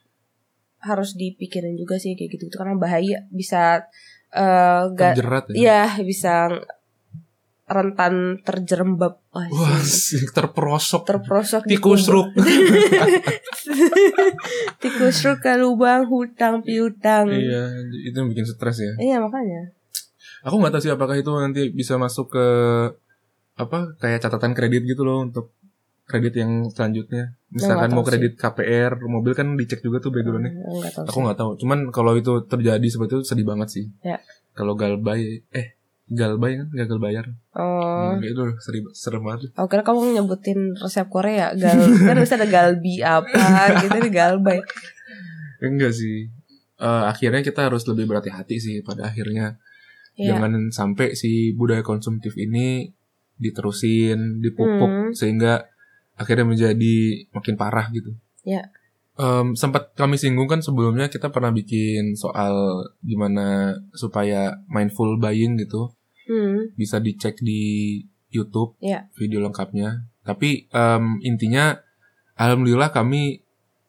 harus 0.81 1.13
dipikirin 1.13 1.77
juga 1.77 1.97
sih 1.97 2.13
kayak 2.13 2.29
gitu 2.31 2.49
karena 2.49 2.73
bahaya 2.73 3.25
bisa 3.29 3.85
eh 4.31 4.83
ga- 4.95 5.13
Terjerat 5.13 5.45
ya. 5.49 5.53
Iya 5.53 5.81
bisa 6.01 6.49
rentan 7.71 8.43
terjerembab 8.43 9.23
Wah, 9.31 9.47
Wah, 9.47 9.79
sih. 9.79 10.19
sih, 10.19 10.27
terperosok. 10.35 11.07
terprosok 11.07 11.63
di 11.63 11.79
Tikus 11.79 12.11
ruk. 12.11 12.27
tikus 14.83 15.17
ruk 15.23 15.39
ke 15.39 15.55
lubang 15.55 16.03
hutang 16.11 16.59
piutang 16.61 17.31
iya, 17.31 17.71
itu 18.03 18.15
yang 18.15 18.27
bikin 18.27 18.43
stres 18.43 18.83
ya. 18.83 18.91
Iya, 18.99 19.17
makanya 19.23 19.71
Aku 20.41 20.57
nggak 20.57 20.73
tahu 20.73 20.81
sih 20.81 20.91
apakah 20.91 21.15
itu 21.15 21.29
nanti 21.37 21.69
bisa 21.69 22.01
masuk 22.01 22.33
ke 22.33 22.45
apa 23.55 23.93
kayak 24.01 24.25
catatan 24.25 24.57
kredit 24.57 24.83
gitu 24.89 25.05
loh 25.05 25.21
untuk 25.21 25.53
kredit 26.09 26.35
yang 26.35 26.67
selanjutnya. 26.67 27.37
Misalkan 27.53 27.93
mau 27.93 28.03
kredit 28.03 28.35
KPR, 28.35 28.99
mobil 29.05 29.31
kan 29.31 29.53
dicek 29.55 29.79
juga 29.79 30.03
tuh 30.03 30.11
backgroundnya. 30.11 30.51
tahu 30.91 31.05
Aku 31.07 31.13
sih. 31.13 31.23
nggak 31.23 31.37
tahu. 31.37 31.51
Cuman 31.61 31.79
kalau 31.93 32.17
itu 32.17 32.41
terjadi 32.49 32.83
seperti 32.83 33.21
itu 33.21 33.23
sedih 33.23 33.47
banget 33.47 33.69
sih. 33.71 33.85
Ya. 34.03 34.19
Kalau 34.51 34.75
galbay, 34.75 35.45
eh 35.53 35.79
galbay 36.11 36.59
kan 36.59 36.67
gagal 36.75 36.99
bayar. 36.99 37.25
oh 37.55 38.11
Hmm, 38.11 38.19
itu 38.19 38.43
serem, 38.59 38.85
serem 38.91 39.23
banget. 39.23 39.55
Aku 39.55 39.65
kira 39.65 39.81
kamu 39.81 40.11
nyebutin 40.11 40.75
resep 40.75 41.07
Korea 41.07 41.55
Gal 41.55 41.79
Kan 41.79 42.19
bisa 42.19 42.35
ada 42.35 42.43
galbi 42.45 42.99
apa 42.99 43.31
gitu 43.79 43.95
nih 43.97 44.11
galbay 44.11 44.59
Enggak 45.61 45.93
sih. 45.93 46.27
Eh, 46.75 47.03
akhirnya 47.05 47.39
kita 47.39 47.69
harus 47.69 47.85
lebih 47.85 48.09
berhati-hati 48.09 48.57
sih 48.57 48.75
pada 48.81 49.07
akhirnya. 49.07 49.61
Iya. 50.17 50.35
Jangan 50.35 50.73
sampai 50.73 51.13
si 51.13 51.53
budaya 51.53 51.85
konsumtif 51.85 52.33
ini 52.35 52.89
diterusin, 53.37 54.41
dipupuk 54.41 54.89
Hmm. 54.89 55.13
sehingga 55.13 55.65
akhirnya 56.13 56.45
menjadi 56.45 56.95
makin 57.31 57.55
parah 57.55 57.87
gitu. 57.89 58.13
Ya. 58.43 58.69
Em, 59.15 59.53
sempat 59.53 59.93
kami 59.93 60.17
singgung 60.17 60.49
kan 60.49 60.65
sebelumnya 60.65 61.05
kita 61.05 61.29
pernah 61.29 61.53
bikin 61.53 62.17
soal 62.17 62.81
gimana 63.01 63.77
supaya 63.93 64.57
mindful 64.65 65.17
buying 65.17 65.57
gitu 65.57 65.93
hmm. 66.25 66.75
bisa 66.75 66.97
dicek 66.97 67.39
di 67.39 67.61
YouTube 68.27 68.75
Ya. 68.79 69.07
video 69.13 69.39
lengkapnya. 69.39 70.07
Tapi 70.21 70.67
em, 70.67 71.19
intinya 71.21 71.75
alhamdulillah 72.35 72.89
kami 72.89 73.43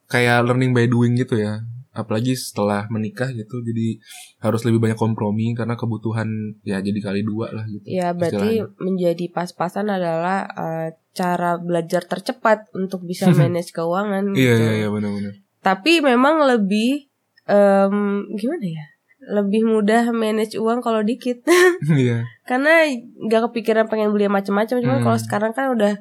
kayak 0.07 0.45
learning 0.45 0.73
by 0.73 0.87
doing 0.87 1.15
gitu 1.15 1.37
ya. 1.37 1.63
Apalagi 1.93 2.33
setelah 2.33 2.89
menikah 2.89 3.29
gitu, 3.31 3.61
jadi 3.61 4.01
harus 4.41 4.65
lebih 4.65 4.81
banyak 4.81 4.97
kompromi 4.97 5.53
karena 5.53 5.77
kebutuhan 5.77 6.25
ya 6.65 6.81
jadi 6.81 6.97
kali 6.99 7.21
dua 7.21 7.53
lah 7.53 7.69
gitu. 7.69 7.85
Ya 7.85 8.17
berarti 8.17 8.65
istilahnya. 8.65 8.81
menjadi 8.81 9.25
pas-pasan 9.29 9.93
adalah 9.93 10.49
eh, 10.49 10.89
cara 11.13 11.61
belajar 11.61 12.09
tercepat 12.09 12.73
untuk 12.73 13.05
bisa 13.05 13.29
manage 13.37 13.77
keuangan 13.77 14.33
Iya 14.33 14.53
gitu. 14.57 14.65
iya 14.65 14.73
iya 14.81 14.89
benar-benar. 14.89 15.35
Tapi 15.61 16.01
memang 16.01 16.41
lebih 16.49 17.13
em, 17.45 17.97
gimana 18.41 18.65
ya? 18.65 18.87
Lebih 19.23 19.63
mudah 19.65 20.11
manage 20.11 20.59
uang 20.59 20.83
kalau 20.83 21.01
dikit. 21.01 21.43
Iya. 21.87 22.27
Karena 22.43 22.91
nggak 23.19 23.51
kepikiran 23.51 23.87
pengen 23.87 24.11
beli 24.11 24.27
yang 24.27 24.35
macam-macam. 24.35 24.77
Cuman 24.79 24.99
Hmm. 24.99 25.07
kalau 25.07 25.19
sekarang 25.19 25.53
kan 25.53 25.71
udah 25.71 25.95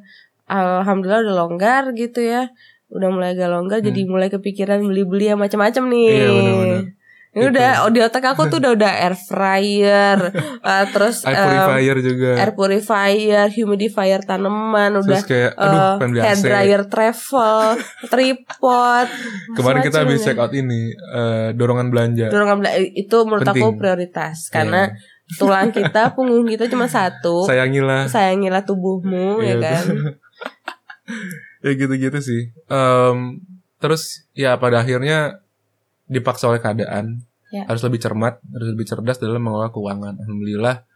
alhamdulillah 0.47 1.21
udah 1.25 1.35
longgar 1.37 1.83
gitu 1.93 2.21
ya. 2.21 2.49
Udah 2.91 3.07
mulai 3.07 3.33
agak 3.33 3.49
longgar 3.49 3.79
Hmm. 3.79 3.87
jadi 3.87 3.99
mulai 4.03 4.27
kepikiran 4.27 4.83
beli-beli 4.83 5.31
yang 5.31 5.39
macam-macam 5.39 5.83
nih. 5.87 6.07
Iya, 6.11 6.27
benar-benar. 6.27 6.83
Ini 7.31 7.47
udah 7.47 7.69
oh, 7.81 7.89
di 7.89 8.03
otak 8.03 8.27
aku 8.27 8.51
tuh 8.51 8.59
udah 8.59 8.75
udah 8.75 8.91
air 8.91 9.15
fryer, 9.15 10.19
eh, 10.67 10.85
terus 10.91 11.23
Air 11.23 11.39
purifier 11.39 11.97
juga. 11.97 12.31
air 12.35 12.51
purifier, 12.51 13.47
humidifier 13.49 14.19
tanaman, 14.21 14.99
udah 14.99 15.15
Terus 15.15 15.23
kayak 15.25 15.51
aduh 15.55 15.71
eh, 15.71 15.93
pengen 15.95 16.11
beli 16.11 16.21
hair 16.21 16.37
dryer 16.37 16.81
travel, 16.85 17.59
tripod. 18.11 19.07
Kemarin 19.53 19.79
kita 19.79 19.97
habis 20.03 20.19
ya. 20.19 20.25
check 20.27 20.37
out 20.37 20.51
ini 20.51 20.91
eh, 20.91 21.47
dorongan 21.53 21.87
belanja. 21.87 22.27
Dorongan 22.27 22.57
bela- 22.59 22.75
itu 22.77 23.17
menurut 23.23 23.43
aku 23.43 23.55
Penting. 23.55 23.79
prioritas 23.79 24.37
Iya. 24.41 24.51
karena 24.51 24.81
tulang 25.31 25.69
kita, 25.71 26.01
punggung 26.19 26.43
kita 26.45 26.67
cuma 26.67 26.85
satu. 26.85 27.47
Sayangilah. 27.47 28.11
Sayangilah 28.11 28.67
tubuhmu 28.67 29.39
Iya, 29.39 29.55
ya 29.55 29.71
kan. 29.71 29.85
ya 31.61 31.71
gitu-gitu 31.71 32.19
sih. 32.19 32.41
Em, 32.67 33.39
terus 33.77 34.27
ya 34.33 34.57
pada 34.57 34.83
akhirnya 34.83 35.39
dipaksa 36.11 36.51
oleh 36.51 36.59
keadaan 36.59 37.23
Ya. 37.51 37.67
harus 37.67 37.83
lebih 37.83 37.99
cermat, 37.99 38.39
harus 38.39 38.67
lebih 38.71 38.87
cerdas 38.87 39.19
dalam 39.19 39.43
mengelola 39.43 39.71
keuangan. 39.71 40.15
Alhamdulillah, 40.23 40.87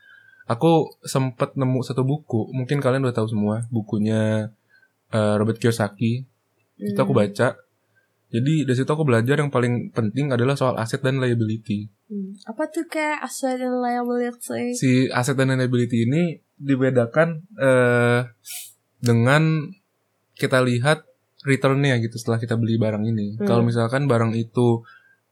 aku 0.48 0.88
sempat 1.04 1.52
nemu 1.56 1.84
satu 1.84 2.08
buku, 2.08 2.48
mungkin 2.52 2.80
kalian 2.80 3.04
udah 3.04 3.16
tahu 3.16 3.28
semua, 3.28 3.68
bukunya 3.68 4.52
eh, 5.12 5.36
Robert 5.36 5.60
Kiyosaki. 5.60 6.24
Itu 6.76 6.96
aku 6.98 7.12
Hmm. 7.12 7.22
baca. 7.24 7.56
Jadi 8.32 8.54
dari 8.64 8.76
situ 8.76 8.90
aku 8.90 9.04
belajar 9.04 9.38
yang 9.38 9.48
paling 9.48 9.92
penting 9.92 10.34
adalah 10.34 10.58
soal 10.58 10.76
aset 10.76 11.00
dan 11.00 11.20
liability. 11.20 11.88
Hmm. 12.08 12.36
Apa 12.44 12.68
tuh 12.68 12.84
kayak 12.88 13.24
asset 13.24 13.62
and 13.62 13.80
liability? 13.80 14.76
Si 14.76 15.08
aset 15.08 15.36
dan 15.36 15.56
liability 15.56 16.04
ini 16.04 16.36
dibedakan 16.56 17.44
eh, 17.56 18.28
dengan 18.98 19.72
kita 20.36 20.60
lihat 20.64 21.04
returnnya 21.46 21.96
gitu 22.02 22.18
setelah 22.18 22.42
kita 22.42 22.56
beli 22.56 22.76
barang 22.76 23.04
ini. 23.06 23.40
Hmm. 23.40 23.46
Kalau 23.46 23.64
misalkan 23.64 24.10
barang 24.10 24.34
itu 24.36 24.84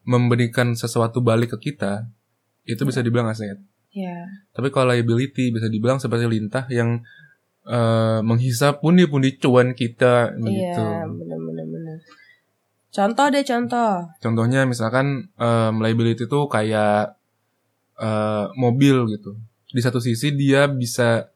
memberikan 0.03 0.75
sesuatu 0.75 1.23
balik 1.23 1.55
ke 1.57 1.71
kita, 1.71 2.07
itu 2.63 2.83
bisa 2.83 3.03
dibilang 3.03 3.27
aset. 3.27 3.59
Ya. 3.93 4.25
Tapi 4.51 4.73
kalau 4.73 4.91
liability 4.91 5.53
bisa 5.53 5.69
dibilang 5.69 6.01
seperti 6.01 6.25
lintah 6.27 6.65
yang 6.71 7.03
eh, 7.63 8.19
menghisap 8.19 8.83
pundi-pundi 8.83 9.39
cuan 9.39 9.71
kita 9.71 10.35
gitu. 10.35 10.83
Iya, 10.83 11.07
benar-benar 11.07 11.65
benar. 11.67 11.97
Contoh 12.93 13.25
deh 13.31 13.45
contoh. 13.47 13.93
Contohnya 14.21 14.67
misalkan 14.69 15.31
em, 15.33 15.73
liability 15.81 16.27
itu 16.27 16.39
kayak 16.51 17.15
eh, 17.97 18.45
mobil 18.59 19.07
gitu. 19.15 19.39
Di 19.73 19.81
satu 19.81 19.97
sisi 19.97 20.35
dia 20.35 20.67
bisa 20.69 21.31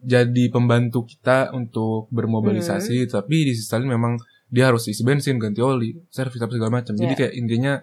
jadi 0.00 0.48
pembantu 0.48 1.04
kita 1.04 1.52
untuk 1.52 2.08
bermobilisasi, 2.08 3.04
Hmm. 3.06 3.10
tapi 3.12 3.44
di 3.44 3.52
sisi 3.52 3.68
lain 3.76 3.92
memang 3.92 4.16
dia 4.50 4.68
harus 4.68 4.86
isi 4.86 5.06
bensin, 5.06 5.38
ganti 5.38 5.62
oli, 5.62 5.94
servis 6.10 6.42
apa 6.42 6.50
segala 6.52 6.82
macam. 6.82 6.92
Jadi 6.94 7.14
Ya. 7.14 7.18
kayak 7.26 7.34
intinya 7.38 7.74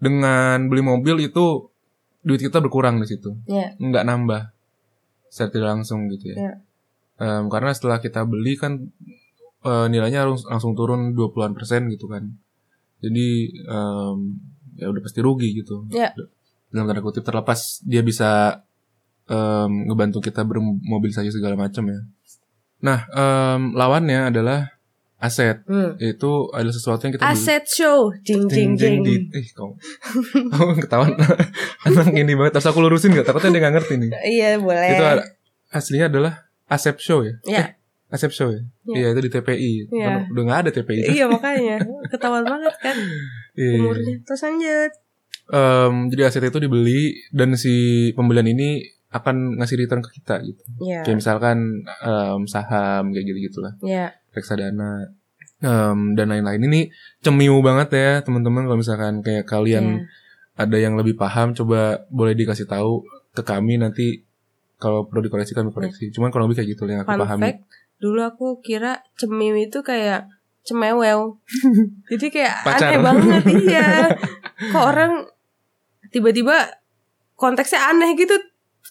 dengan 0.00 0.66
beli 0.66 0.82
mobil 0.82 1.16
itu 1.22 1.68
duit 2.22 2.40
kita 2.40 2.58
berkurang 2.58 2.98
di 2.98 3.06
situ, 3.06 3.36
Ya. 3.46 3.76
nggak 3.76 4.02
nambah 4.02 4.42
secara 5.28 5.50
tidak 5.52 5.68
langsung 5.78 6.08
gitu 6.08 6.32
ya. 6.32 6.36
Ya. 6.36 6.52
Em, 7.20 7.46
karena 7.46 7.70
setelah 7.70 8.00
kita 8.00 8.24
beli 8.24 8.56
kan 8.56 8.88
eh, 9.62 9.86
nilainya 9.86 10.26
harus 10.26 10.42
langsung 10.42 10.74
turun 10.74 11.14
20-an 11.14 11.54
persen 11.54 11.86
gitu 11.86 12.10
kan. 12.10 12.34
Jadi 12.98 13.28
em, 13.62 14.16
ya 14.74 14.90
udah 14.90 15.02
pasti 15.02 15.22
rugi 15.22 15.54
gitu. 15.54 15.86
Ya. 15.94 16.10
Dalam 16.72 16.90
tanda 16.90 16.98
kutip 16.98 17.22
terlepas 17.22 17.78
dia 17.86 18.02
bisa 18.02 18.62
em, 19.30 19.86
ngebantu 19.86 20.18
kita 20.18 20.42
bermobilisasi 20.42 21.30
segala 21.30 21.54
macam 21.54 21.86
ya. 21.86 22.00
Nah, 22.82 23.06
em, 23.06 23.70
lawannya 23.70 24.34
adalah 24.34 24.66
aset. 25.22 25.62
Hmm. 25.64 25.94
Itu 25.96 26.50
adalah 26.50 26.74
sesuatu 26.74 26.98
yang 27.00 27.14
kita 27.14 27.22
beli. 27.22 27.32
Aset 27.32 27.64
show, 27.64 28.10
jing 28.20 28.44
jing 28.46 28.74
jing. 28.74 29.00
di, 29.00 29.30
eh 29.30 29.46
kamu, 29.48 29.72
kamu 30.50 30.70
ketahuan 30.80 31.14
anak 31.86 32.10
ini 32.10 32.34
banget. 32.34 32.58
Terus 32.58 32.66
aku 32.66 32.82
lurusin 32.82 33.14
gak? 33.14 33.24
Takutnya 33.24 33.54
dia 33.54 33.62
gak 33.62 33.74
ngerti 33.78 33.94
nih. 33.96 34.10
Iya 34.20 34.48
boleh. 34.58 34.88
Itu 34.90 35.04
ada- 35.06 35.28
aslinya 35.70 36.10
adalah 36.10 36.34
Asep 36.66 36.98
Show 36.98 37.22
ya? 37.22 37.38
Iya. 37.42 37.62
Eh, 37.62 37.68
Asep 38.10 38.28
Show 38.28 38.50
ya? 38.50 38.60
Iya. 38.84 38.94
Iya 38.94 39.06
itu 39.14 39.20
di 39.22 39.30
TPI. 39.30 39.72
Iya. 39.88 40.04
Kan 40.04 40.14
udah 40.28 40.42
gak 40.44 40.58
ada 40.60 40.70
TPI 40.70 40.98
itu. 41.00 41.10
Iya 41.14 41.24
makanya 41.32 41.76
ketahuan 42.08 42.42
banget 42.42 42.74
kan 42.76 42.96
Iya. 43.54 43.78
umurnya. 43.78 44.14
Terus 44.22 44.42
lanjut. 44.42 44.92
Em, 45.44 45.94
jadi 46.08 46.22
aset 46.24 46.44
itu 46.44 46.58
dibeli 46.58 47.02
dan 47.28 47.54
si 47.54 47.74
pembelian 48.12 48.46
ini 48.46 48.82
akan 49.12 49.60
ngasih 49.60 49.76
return 49.76 50.00
ke 50.00 50.16
kita 50.16 50.40
gitu. 50.40 50.62
Iya. 50.80 51.04
Kayak 51.04 51.18
misalkan 51.18 51.58
em, 51.84 52.40
saham 52.46 53.12
kayak 53.12 53.26
gitu 53.26 53.38
gitulah, 53.50 53.76
Iya. 53.78 54.16
Reksadana 54.32 55.12
em, 55.58 55.98
dan 56.12 56.26
lain-lain. 56.28 56.60
Ini 56.62 56.80
cemiu 57.20 57.60
banget 57.60 57.88
ya 57.92 58.10
teman-teman 58.20 58.64
kalau 58.64 58.76
misalkan 58.76 59.20
kayak 59.20 59.44
kalian 59.44 60.08
ada 60.52 60.76
yang 60.76 60.94
lebih 60.94 61.14
paham 61.14 61.52
coba 61.52 62.04
boleh 62.08 62.32
dikasih 62.32 62.64
tahu 62.64 63.00
ke 63.30 63.40
kami 63.40 63.76
nanti 63.76 64.24
kalau 64.76 65.06
perlu 65.06 65.22
dikoreksi 65.22 65.52
kami 65.52 65.70
koreksi. 65.70 66.10
Cuman 66.10 66.28
kalau 66.28 66.44
lebih 66.44 66.58
kayak 66.58 66.70
gitu 66.70 66.84
yang 66.84 67.00
aku 67.00 67.08
Fun 67.08 67.22
pahami. 67.22 67.42
fact, 67.46 67.60
dulu 67.96 68.20
aku 68.20 68.46
kira 68.58 69.00
cemim 69.14 69.54
itu 69.56 69.80
kayak 69.80 70.26
cemewew. 70.62 71.38
Jadi 72.10 72.26
kayak 72.28 72.54
Pacar. 72.62 72.88
aneh 72.90 72.98
banget 73.00 73.42
iya. 73.62 73.86
Kok 74.68 74.84
orang 74.84 75.12
tiba-tiba 76.08 76.68
konteksnya 77.34 77.88
aneh 77.88 78.14
gitu 78.14 78.34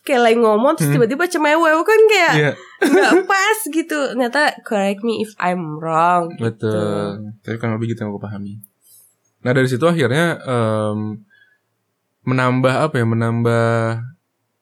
kayak 0.02 0.22
lagi 0.26 0.38
ngomong 0.38 0.74
terus 0.74 0.90
Hmm. 0.90 0.96
tiba-tiba 0.98 1.24
cemewew 1.26 1.62
kan 1.84 2.00
kayak 2.10 2.34
Iya, 2.34 2.52
nggak 2.82 3.14
pas 3.30 3.60
gitu. 3.70 3.98
Ternyata 4.18 4.58
correct 4.66 5.06
me 5.06 5.22
if 5.22 5.38
I'm 5.38 5.78
wrong. 5.78 6.34
betul. 6.36 7.38
Tapi 7.46 7.56
kan 7.62 7.78
lebih 7.78 7.94
gitu 7.94 8.02
yang 8.04 8.12
aku 8.12 8.22
pahami. 8.22 8.62
Nah 9.46 9.52
dari 9.54 9.70
situ 9.70 9.86
akhirnya 9.86 10.42
em, 10.42 11.22
menambah 12.26 12.74
apa 12.90 12.96
ya? 12.98 13.06
Menambah 13.06 13.70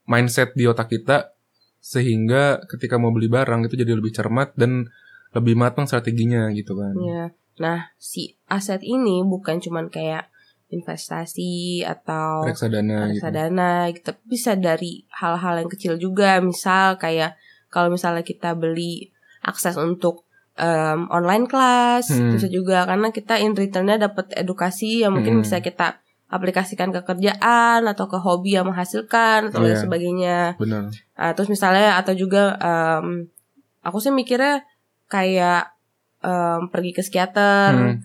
mindset 0.06 0.52
di 0.56 0.68
otak 0.68 0.92
kita 0.92 1.32
sehingga 1.80 2.60
ketika 2.68 3.00
mau 3.00 3.12
beli 3.16 3.32
barang 3.32 3.72
itu 3.72 3.80
jadi 3.80 3.96
lebih 3.96 4.12
cermat 4.12 4.52
dan 4.60 4.92
lebih 5.32 5.56
matang 5.56 5.88
strateginya 5.88 6.50
gitu 6.52 6.76
kan. 6.76 6.94
Iya. 6.98 7.26
Nah, 7.60 7.92
si 8.00 8.40
aset 8.48 8.80
ini 8.82 9.20
bukan 9.24 9.60
cuman 9.60 9.92
kayak 9.92 10.32
investasi 10.70 11.82
atau 11.84 12.46
Reksadana 12.46 13.10
gitu. 13.12 13.20
reksadana 13.20 13.72
gitu. 13.92 14.04
Tapi 14.14 14.22
bisa 14.26 14.54
dari 14.56 15.04
hal-hal 15.12 15.66
yang 15.66 15.70
kecil 15.70 15.98
juga. 16.00 16.40
Misal 16.40 16.96
kayak 17.02 17.36
kalau 17.70 17.90
misalnya 17.90 18.22
kita 18.22 18.54
beli 18.54 19.10
akses 19.42 19.78
untuk 19.78 20.26
em, 20.54 21.08
online 21.08 21.48
class, 21.48 22.12
Hmm. 22.12 22.36
bisa 22.36 22.52
juga 22.52 22.84
karena 22.84 23.10
kita 23.10 23.40
in 23.40 23.56
returnnya 23.56 23.96
dapat 23.96 24.36
edukasi 24.36 25.00
yang 25.00 25.16
mungkin 25.16 25.40
Hmm. 25.40 25.44
bisa 25.48 25.64
kita 25.64 26.04
aplikasikan 26.28 26.92
ke 26.92 27.00
kerjaan 27.02 27.88
atau 27.88 28.06
ke 28.06 28.20
hobi 28.20 28.60
yang 28.60 28.68
menghasilkan 28.68 29.50
atau 29.50 29.64
Oh, 29.64 29.66
iya. 29.66 29.80
sebagainya. 29.80 30.60
Benar. 30.60 30.92
Ah, 31.16 31.32
terus 31.32 31.48
misalnya 31.48 31.96
atau 31.96 32.12
juga 32.12 32.60
em, 32.60 33.32
aku 33.80 33.98
sih 33.98 34.12
mikirnya 34.12 34.68
kayak 35.08 35.72
em, 36.20 36.68
pergi 36.68 36.92
ke 36.92 37.02
psikiater 37.02 37.72
Hmm. 37.72 37.96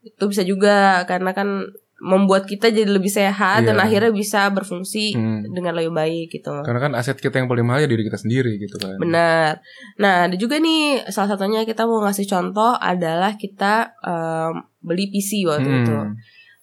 itu 0.00 0.24
bisa 0.26 0.42
juga 0.42 1.04
karena 1.04 1.30
kan 1.30 1.68
membuat 2.02 2.44
kita 2.44 2.66
jadi 2.68 2.90
lebih 2.90 3.06
sehat 3.08 3.62
dan 3.62 3.78
Iya. 3.78 3.86
akhirnya 3.86 4.10
bisa 4.10 4.50
berfungsi 4.50 5.14
Hmm. 5.14 5.46
dengan 5.46 5.70
lebih 5.72 5.94
baik 5.94 6.26
gitu. 6.32 6.50
Karena 6.60 6.80
kan 6.80 6.92
aset 6.92 7.14
kita 7.14 7.38
yang 7.38 7.46
paling 7.46 7.62
mahal 7.62 7.78
ya 7.78 7.88
diri 7.88 8.02
kita 8.02 8.18
sendiri 8.18 8.58
gitu 8.58 8.74
kan. 8.74 8.98
Benar. 8.98 9.62
Nah, 9.96 10.26
ada 10.26 10.34
juga 10.34 10.58
nih 10.58 11.06
salah 11.08 11.30
satunya 11.30 11.62
kita 11.62 11.86
mau 11.86 12.02
ngasih 12.02 12.26
contoh 12.26 12.74
adalah 12.74 13.34
kita 13.34 13.94
em, 13.98 14.52
beli 14.78 15.08
PC 15.08 15.46
waktu 15.46 15.62
Hmm. 15.64 15.80
itu. 15.80 15.96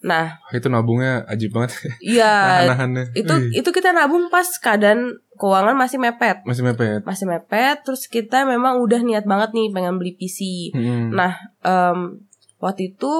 Nah, 0.02 0.40
Itu 0.50 0.68
nabungnya 0.68 1.24
ajib 1.26 1.52
banget. 1.52 1.76
iya 2.00 2.64
itu 3.16 3.32
Wih, 3.34 3.52
itu 3.54 3.70
kita 3.70 3.92
nabung 3.92 4.28
pas 4.28 4.48
keadaan 4.56 5.12
keuangan 5.36 5.76
masih 5.76 6.00
mepet. 6.00 6.44
masih 6.44 6.64
mepet. 6.64 7.00
Masih 7.04 7.24
mepet 7.26 7.80
terus 7.84 8.08
kita 8.08 8.44
memang 8.44 8.80
udah 8.80 9.00
niat 9.00 9.24
banget 9.24 9.52
nih 9.52 9.72
pengen 9.72 9.96
beli 9.96 10.16
PC. 10.16 10.72
Hmm. 10.72 11.12
Nah, 11.12 11.32
em, 11.62 12.28
waktu 12.58 12.92
itu 12.92 13.12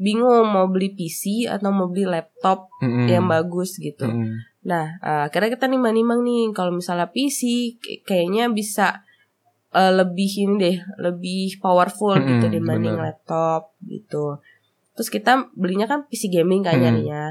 bingung 0.00 0.48
mau 0.48 0.64
beli 0.66 0.90
PC 0.90 1.44
atau 1.46 1.68
mau 1.68 1.86
beli 1.86 2.08
laptop 2.08 2.72
Hmm. 2.80 3.04
yang 3.04 3.28
bagus 3.28 3.76
gitu. 3.76 4.08
Hmm. 4.08 4.40
Nah, 4.62 4.96
eh, 4.98 5.22
akhirnya 5.24 5.52
kita 5.52 5.66
nimbang-nimbang 5.66 6.20
nih 6.20 6.42
kalau 6.50 6.72
misalnya 6.72 7.06
PC 7.06 7.76
kayaknya 8.02 8.48
bisa 8.48 9.04
eh, 9.70 9.92
lebih 9.94 10.26
ini 10.40 10.54
deh, 10.56 10.76
lebih 10.98 11.60
powerful 11.60 12.10
Mm-mm, 12.12 12.42
gitu 12.42 12.46
dibanding 12.50 12.90
bener. 12.92 13.06
laptop 13.06 13.76
gitu. 13.82 14.40
Terus 14.92 15.08
kita 15.08 15.46
belinya 15.54 15.86
kan 15.86 16.04
PC 16.04 16.26
gaming 16.28 16.60
kan 16.60 16.74
Mm. 16.74 16.82
nyarinya. 16.82 17.24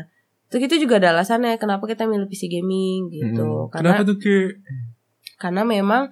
Terus 0.47 0.65
itu 0.65 0.87
juga 0.87 0.97
ada 0.97 1.11
alasannya 1.11 1.57
kenapa 1.57 1.83
kita 1.83 2.05
milih 2.05 2.25
PC 2.25 2.47
gaming 2.47 3.11
gitu. 3.11 3.65
Hmm. 3.65 3.69
Karena 3.69 3.91
Kenapa 3.91 4.03
tuh 4.05 4.17
Ki? 4.17 4.37
karena 5.35 5.61
memang 5.63 6.03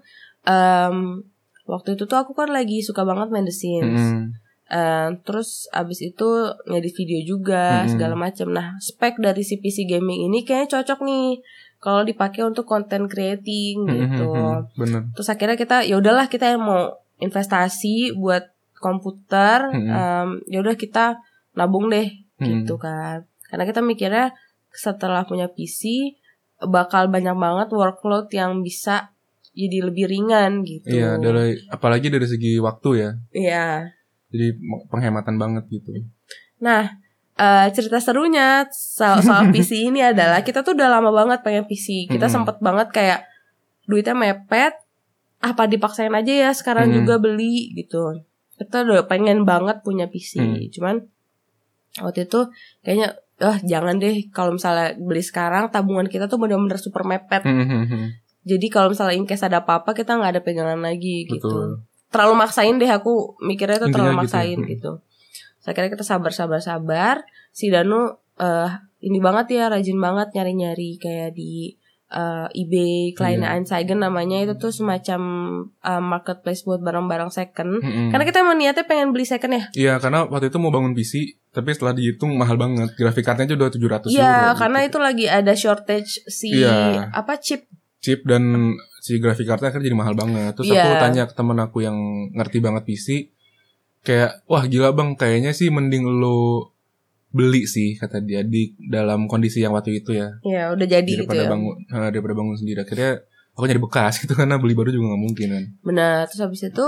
em, 0.43 1.23
waktu 1.65 1.89
itu 1.93 2.03
tuh 2.03 2.17
aku 2.17 2.31
kan 2.33 2.47
lagi 2.47 2.79
suka 2.79 3.01
banget 3.01 3.27
main 3.27 3.43
The 3.43 3.51
Sims. 3.51 4.03
Hmm. 4.03 4.35
Eh, 4.67 5.09
terus 5.23 5.71
abis 5.71 6.03
itu 6.03 6.27
ngedit 6.67 6.91
video 6.91 7.19
juga 7.23 7.87
Mm-mm. 7.87 7.91
segala 7.95 8.15
macam. 8.19 8.51
Nah 8.51 8.75
spek 8.83 9.15
dari 9.15 9.39
si 9.39 9.55
PC 9.57 9.87
gaming 9.87 10.27
ini 10.27 10.43
kayaknya 10.43 10.79
cocok 10.79 11.07
nih 11.07 11.39
kalau 11.79 12.03
dipakai 12.03 12.43
untuk 12.43 12.67
content 12.67 13.07
creating 13.07 13.87
gitu. 13.87 14.27
Hmm. 14.27 14.67
Bener. 14.75 15.07
Terus 15.15 15.29
akhirnya 15.31 15.55
kita 15.55 15.87
ya 15.87 15.95
udahlah 15.95 16.27
kita 16.27 16.51
yang 16.51 16.67
mau 16.67 16.99
investasi 17.23 18.11
buat 18.19 18.43
komputer, 18.75 19.71
Mm-mm. 19.71 19.87
em, 19.89 20.29
ya 20.51 20.59
udah 20.59 20.75
kita 20.75 21.17
nabung 21.55 21.87
deh 21.87 22.11
Hmm. 22.37 22.61
gitu 22.61 22.77
kan. 22.77 23.25
Karena 23.49 23.65
kita 23.65 23.81
mikirnya 23.81 24.29
setelah 24.69 25.25
punya 25.25 25.49
PC 25.49 26.13
bakal 26.69 27.09
banyak 27.09 27.33
banget 27.33 27.73
workload 27.73 28.29
yang 28.29 28.61
bisa 28.61 29.09
jadi 29.57 29.89
lebih 29.89 30.05
ringan 30.05 30.61
gitu. 30.61 30.93
Iya, 30.93 31.17
dari 31.17 31.57
apalagi 31.73 32.13
dari 32.13 32.27
segi 32.29 32.61
waktu 32.61 32.89
ya. 32.93 33.09
Iya. 33.33 33.67
Jadi 34.27 34.59
penghematan 34.91 35.39
banget 35.39 35.63
gitu. 35.71 35.91
Nah, 36.59 36.99
eh, 37.37 37.67
cerita 37.71 38.01
serunya 38.01 38.67
soal, 38.73 39.23
soal 39.23 39.47
PC 39.53 39.87
ini 39.87 40.03
adalah 40.03 40.43
kita 40.43 40.65
tuh 40.65 40.75
udah 40.75 40.89
lama 40.91 41.13
banget 41.13 41.45
pengen 41.45 41.65
PC. 41.65 42.11
Kita 42.11 42.27
Mm-mm. 42.27 42.35
sempet 42.43 42.57
banget 42.59 42.91
kayak 42.91 43.23
duitnya 43.87 44.17
mepet, 44.17 44.75
apa 45.39 45.63
dipaksain 45.69 46.11
aja 46.11 46.49
ya 46.49 46.51
sekarang 46.51 46.91
Mm. 46.91 46.95
juga 47.03 47.15
beli 47.21 47.71
gitu. 47.77 48.19
Kita 48.57 48.83
udah 48.83 49.05
pengen 49.05 49.45
banget 49.45 49.79
punya 49.85 50.09
PC. 50.09 50.41
Mm. 50.41 50.73
Cuman 50.73 50.95
waktu 52.03 52.27
itu 52.27 52.51
kayaknya 52.83 53.15
ah 53.37 53.57
jangan 53.61 54.01
deh 54.01 54.33
kalau 54.33 54.57
misalnya 54.57 54.97
beli 54.97 55.21
sekarang 55.21 55.69
tabungan 55.69 56.09
kita 56.09 56.25
tuh 56.25 56.41
benar-benar 56.41 56.81
super 56.81 57.05
mepet. 57.05 57.45
Hmm, 57.45 57.63
hmm, 57.69 57.85
hmm. 57.85 58.05
Jadi 58.47 58.67
kalau 58.73 58.89
misalnya 58.89 59.13
in 59.13 59.29
case 59.29 59.45
ada 59.45 59.61
apa-apa 59.61 59.93
kita 59.93 60.17
nggak 60.17 60.31
ada 60.33 60.41
pegangan 60.41 60.81
lagi 60.81 61.29
gitu 61.29 61.45
Betul. 61.45 61.69
Terlalu 62.07 62.33
maksain 62.37 62.75
deh 62.75 62.87
aku 62.87 63.35
mikirnya 63.41 63.77
itu 63.77 63.87
terlalu 63.89 64.11
Intinya 64.11 64.11
gitu. 64.13 64.21
maksain 64.23 64.59
Hmm. 64.59 64.69
gitu. 64.69 64.91
Saya 65.59 65.73
kira 65.73 65.87
kita 65.87 66.03
sabar 66.03 66.31
sabar 66.31 66.59
sabar. 66.59 67.15
Si 67.51 67.67
Danu 67.67 68.07
eh 68.37 68.69
ini 68.99 69.19
banget 69.19 69.51
ya 69.51 69.67
rajin 69.67 69.97
banget 69.97 70.31
nyari 70.31 70.53
nyari 70.53 70.89
kayak 70.97 71.33
di 71.33 71.75
eh, 72.07 72.47
eBay, 72.55 73.11
Kleine 73.11 73.43
Iya. 73.43 73.59
Anzeigen 73.59 73.99
namanya 73.99 74.39
itu 74.39 74.55
tuh 74.55 74.71
semacam 74.71 75.19
eh, 75.77 75.99
marketplace 75.99 76.63
buat 76.63 76.79
barang-barang 76.79 77.27
second. 77.27 77.83
Hmm. 77.83 78.07
Karena 78.07 78.23
kita 78.23 78.39
emang 78.39 78.55
niatnya 78.55 78.87
pengen 78.87 79.11
beli 79.11 79.27
second 79.27 79.51
ya. 79.51 79.63
Iya, 79.75 79.93
karena 79.99 80.23
waktu 80.23 80.47
itu 80.47 80.55
mau 80.55 80.71
bangun 80.71 80.95
PC, 80.95 81.13
tapi 81.51 81.75
setelah 81.75 81.91
dihitung 81.91 82.31
mahal 82.33 82.55
banget. 82.55 82.95
Grafik 82.95 83.27
kartunya 83.27 83.51
aja 83.51 83.55
udah 83.55 83.67
700 83.67 84.07
euro. 84.07 84.15
Iya, 84.15 84.31
gitu. 84.31 84.55
karena 84.55 84.79
itu 84.81 84.97
lagi 84.97 85.25
ada 85.27 85.51
shortage 85.51 86.11
si 86.25 86.55
Iya. 86.55 87.11
apa 87.11 87.35
chip. 87.37 87.67
chip 87.99 88.23
dan 88.23 88.71
si 88.99 89.17
grafik 89.17 89.45
kartunya 89.45 89.71
kan 89.71 89.81
jadi 89.81 89.95
mahal 89.95 90.13
banget. 90.13 90.53
Terus 90.53 90.69
aku 90.69 90.89
Iya. 90.89 90.99
tanya 90.99 91.23
ke 91.25 91.33
temen 91.33 91.57
aku 91.57 91.77
yang 91.81 91.97
ngerti 92.33 92.57
banget 92.59 92.83
PC, 92.83 93.07
kayak 94.01 94.41
wah 94.45 94.63
gila 94.63 94.91
bang, 94.91 95.13
kayaknya 95.13 95.51
sih 95.51 95.67
mending 95.67 96.03
lo 96.03 96.71
beli 97.27 97.67
sih 97.67 97.93
kata 97.93 98.23
dia 98.23 98.41
di 98.41 98.71
dalam 98.79 99.27
kondisi 99.27 99.59
yang 99.59 99.75
waktu 99.75 99.99
itu 99.99 100.15
ya 100.15 100.31
Ya 100.41 100.71
udah 100.71 100.87
jadi 100.87 101.05
gitu 101.05 101.27
daripada 101.27 101.43
ya. 101.43 101.49
bangun 101.51 101.75
eh, 101.83 102.09
daripada 102.09 102.33
bangun 102.33 102.55
sendiri 102.55 102.79
akhirnya 102.81 103.19
aku 103.51 103.67
nyari 103.67 103.81
bekas 103.83 104.13
gitu 104.23 104.31
karena 104.33 104.55
beli 104.55 104.73
baru 104.73 104.89
juga 104.89 105.11
nggak 105.11 105.21
mungkin 105.21 105.47
kan 105.51 105.63
Benar, 105.83 106.19
terus 106.31 106.41
habis 106.41 106.63
itu 106.63 106.85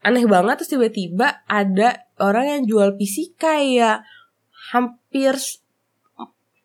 aneh 0.00 0.24
banget 0.24 0.64
terus 0.64 0.72
tiba-tiba 0.72 1.44
ada 1.44 2.00
orang 2.16 2.44
yang 2.48 2.62
jual 2.64 2.96
PC 2.96 3.36
kayak 3.36 4.02
hampir 4.72 5.36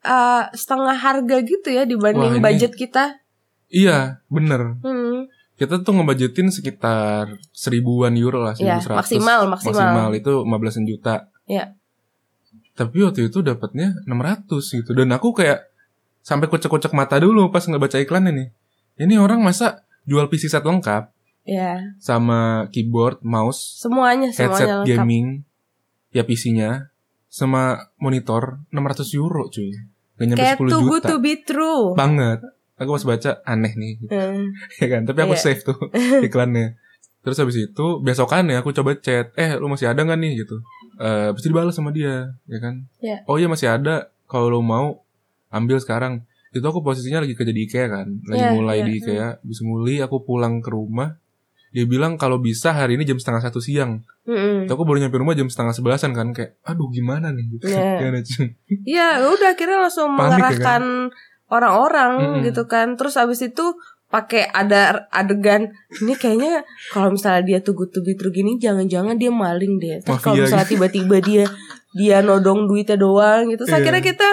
uh, 0.03 0.43
setengah 0.53 0.95
harga 0.95 1.37
gitu 1.43 1.69
ya 1.69 1.83
dibanding 1.83 2.39
Wah, 2.39 2.43
budget 2.49 2.73
kita. 2.73 3.19
Iya 3.73 4.21
bener 4.27 4.77
Hmm. 4.79 5.25
kita 5.53 5.81
tuh 5.81 5.91
ngebudgetin 5.91 6.47
sekitar 6.47 7.25
seribuan 7.51 8.13
euro 8.13 8.41
lah 8.41 8.53
Iya, 8.53 8.77
1100 8.77 8.93
maksimal, 8.95 9.41
maksimal. 9.49 10.09
itu 10.13 10.31
15 10.39 10.85
juta 10.85 11.27
Iya. 11.45 11.73
tapi 12.71 13.01
waktu 13.01 13.27
itu 13.27 13.39
dapatnya 13.39 13.97
600 14.03 14.47
gitu 14.71 14.93
dan 14.93 15.09
aku 15.11 15.33
kayak 15.33 15.69
sampai 16.19 16.47
kocek-kocek 16.47 16.89
mata 16.91 17.17
dulu 17.17 17.49
pas 17.49 17.61
ngebaca 17.61 17.97
iklannya 17.97 18.31
nih 18.31 18.47
ini 18.99 19.15
orang 19.15 19.41
masa 19.41 19.81
jual 20.03 20.25
PC 20.25 20.47
set 20.47 20.61
lengkap 20.61 21.09
Ya, 21.43 21.75
sama 21.99 22.71
keyboard 22.71 23.19
mouse 23.19 23.75
semuanya 23.77 24.31
semuanya 24.31 24.47
headset 24.47 24.67
lengkap. 24.69 24.87
gaming 24.87 25.27
ya 26.09 26.23
PC-nya 26.23 26.87
sama 27.27 27.61
monitor 27.97 28.63
600 28.69 28.79
euro 29.13 29.49
cuy 29.49 29.75
gak 30.15 30.23
nyampe 30.23 30.39
Kayak 30.39 30.55
10 30.55 30.63
too 30.63 30.79
juta 30.79 30.87
good 30.87 31.03
to 31.03 31.15
be 31.19 31.33
true. 31.37 31.91
banget 31.93 32.39
aku 32.75 32.89
pas 32.91 33.05
baca 33.07 33.31
aneh 33.43 33.73
nih 33.73 33.93
Hmm. 34.07 34.49
ya 34.81 34.87
kan 34.87 35.01
tapi 35.03 35.19
aku 35.21 35.35
Iya. 35.35 35.43
save 35.43 35.61
tuh 35.61 35.77
iklannya 36.27 36.75
terus 37.19 37.37
habis 37.37 37.55
itu 37.55 37.85
besokannya 37.99 38.57
aku 38.57 38.71
coba 38.71 38.95
chat 38.95 39.31
eh 39.33 39.55
lu 39.55 39.67
masih 39.67 39.87
ada 39.87 40.01
nggak 40.01 40.19
nih 40.19 40.31
gitu 40.39 40.59
eh 40.97 41.31
pasti 41.31 41.47
dibalas 41.47 41.71
sama 41.71 41.89
dia 41.89 42.33
ya 42.45 42.57
kan 42.59 42.83
Iya. 42.99 43.17
oh 43.25 43.35
iya 43.35 43.47
masih 43.47 43.67
ada 43.67 44.09
kalau 44.25 44.49
lu 44.49 44.59
mau 44.59 44.99
ambil 45.49 45.77
sekarang 45.77 46.25
itu 46.49 46.61
aku 46.61 46.81
posisinya 46.81 47.19
lagi 47.19 47.33
kerja 47.33 47.49
di 47.49 47.63
IKEA 47.63 47.87
kan 47.87 48.07
lagi 48.23 48.39
Iya, 48.39 48.51
mulai 48.51 48.77
iya. 48.77 48.85
di 48.85 48.91
IKEA 48.99 49.27
habis 49.37 49.59
muli 49.61 49.97
aku 49.97 50.21
pulang 50.21 50.59
ke 50.59 50.69
rumah 50.69 51.17
dia 51.69 51.85
bilang 51.85 52.13
kalau 52.15 52.37
bisa 52.37 52.69
hari 52.69 52.93
ini 52.93 53.03
jam 53.03 53.17
setengah 53.17 53.41
satu 53.41 53.57
siang 53.57 54.05
Mm-mm. 54.23 54.63
Terus 54.63 54.71
aku 54.71 54.83
baru 54.83 55.01
nyampe 55.01 55.17
rumah 55.17 55.33
jam 55.33 55.47
setengah 55.47 55.73
sebelasan 55.73 56.11
kan 56.11 56.29
kayak 56.29 56.61
aduh 56.61 56.85
gimana 56.87 57.29
nih 57.29 57.45
gitu 57.51 57.65
Iya. 57.67 58.21
Cun? 58.29 58.47
Iya, 58.85 59.07
udah 59.25 59.49
akhirnya 59.49 59.77
langsung 59.79 60.13
Panik 60.13 60.21
ya, 60.21 60.29
mengerahkan 60.37 60.83
orang-orang 61.53 62.11
Mm-mm. 62.17 62.41
gitu 62.43 62.65
kan. 62.65 62.97
Terus 62.97 63.13
abis 63.15 63.45
itu 63.45 63.65
pakai 64.09 64.45
ada 64.45 65.09
adegan 65.09 65.73
ini 65.97 66.13
kayaknya 66.13 66.61
kalau 66.89 67.09
misalnya 67.09 67.41
dia 67.43 67.59
tuh 67.59 67.73
good 67.73 67.89
to 67.89 68.01
be 68.01 68.13
true 68.13 68.29
gini 68.29 68.57
jangan-jangan 68.57 69.17
dia 69.17 69.29
maling 69.29 69.77
deh. 69.77 70.01
Terus 70.01 70.19
kalau 70.19 70.37
misalnya 70.39 70.65
tiba-tiba 70.65 71.17
dia 71.19 71.45
dia 71.93 72.17
nodong 72.19 72.65
duitnya 72.65 72.93
doang 72.95 73.49
gitu. 73.49 73.65
Saya 73.65 73.81
Iya. 73.81 73.85
kira 73.87 73.99
kita 74.03 74.29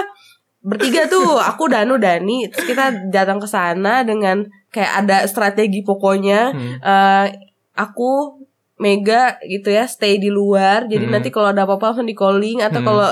bertiga 0.60 1.08
tuh 1.08 1.40
aku 1.40 1.72
Danu 1.72 1.96
Dani 1.96 2.44
terus 2.52 2.68
kita 2.68 2.92
datang 3.08 3.40
ke 3.40 3.48
sana 3.48 4.04
dengan 4.04 4.44
kayak 4.68 4.92
ada 5.04 5.16
strategi 5.24 5.80
pokoknya 5.80 6.52
Hmm. 6.52 6.76
eh 6.78 7.26
aku 7.74 8.36
Mega 8.76 9.36
gitu 9.44 9.68
ya 9.68 9.84
stay 9.84 10.16
di 10.16 10.28
luar 10.28 10.84
jadi 10.84 11.04
Hmm. 11.04 11.12
nanti 11.16 11.28
kalau 11.28 11.52
ada 11.52 11.64
apa-apa 11.64 11.92
langsung 11.92 12.08
di 12.08 12.16
calling 12.16 12.60
atau 12.60 12.80
Hmm. 12.80 12.88
kalau 12.88 13.08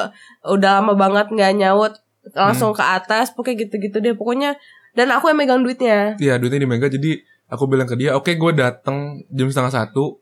udah 0.56 0.70
lama 0.80 0.92
banget 0.92 1.26
nggak 1.28 1.52
nyaut 1.56 1.92
langsung 2.32 2.70
ke 2.70 2.80
atas 2.80 3.30
pokoknya 3.30 3.64
gitu-gitu 3.64 3.98
deh 3.98 4.12
pokoknya. 4.12 4.56
Dan 4.92 5.08
aku 5.08 5.28
yang 5.28 5.38
megang 5.38 5.60
duitnya. 5.60 6.16
Iya 6.16 6.36
duitnya 6.36 6.58
di 6.58 6.68
Mega 6.68 6.86
jadi 6.86 7.20
aku 7.46 7.64
bilang 7.64 7.84
ke 7.84 7.94
dia 7.94 8.12
oke 8.12 8.28
gue 8.28 8.52
datang 8.52 9.22
jam 9.28 9.46
setengah 9.46 9.72
satu 9.74 10.20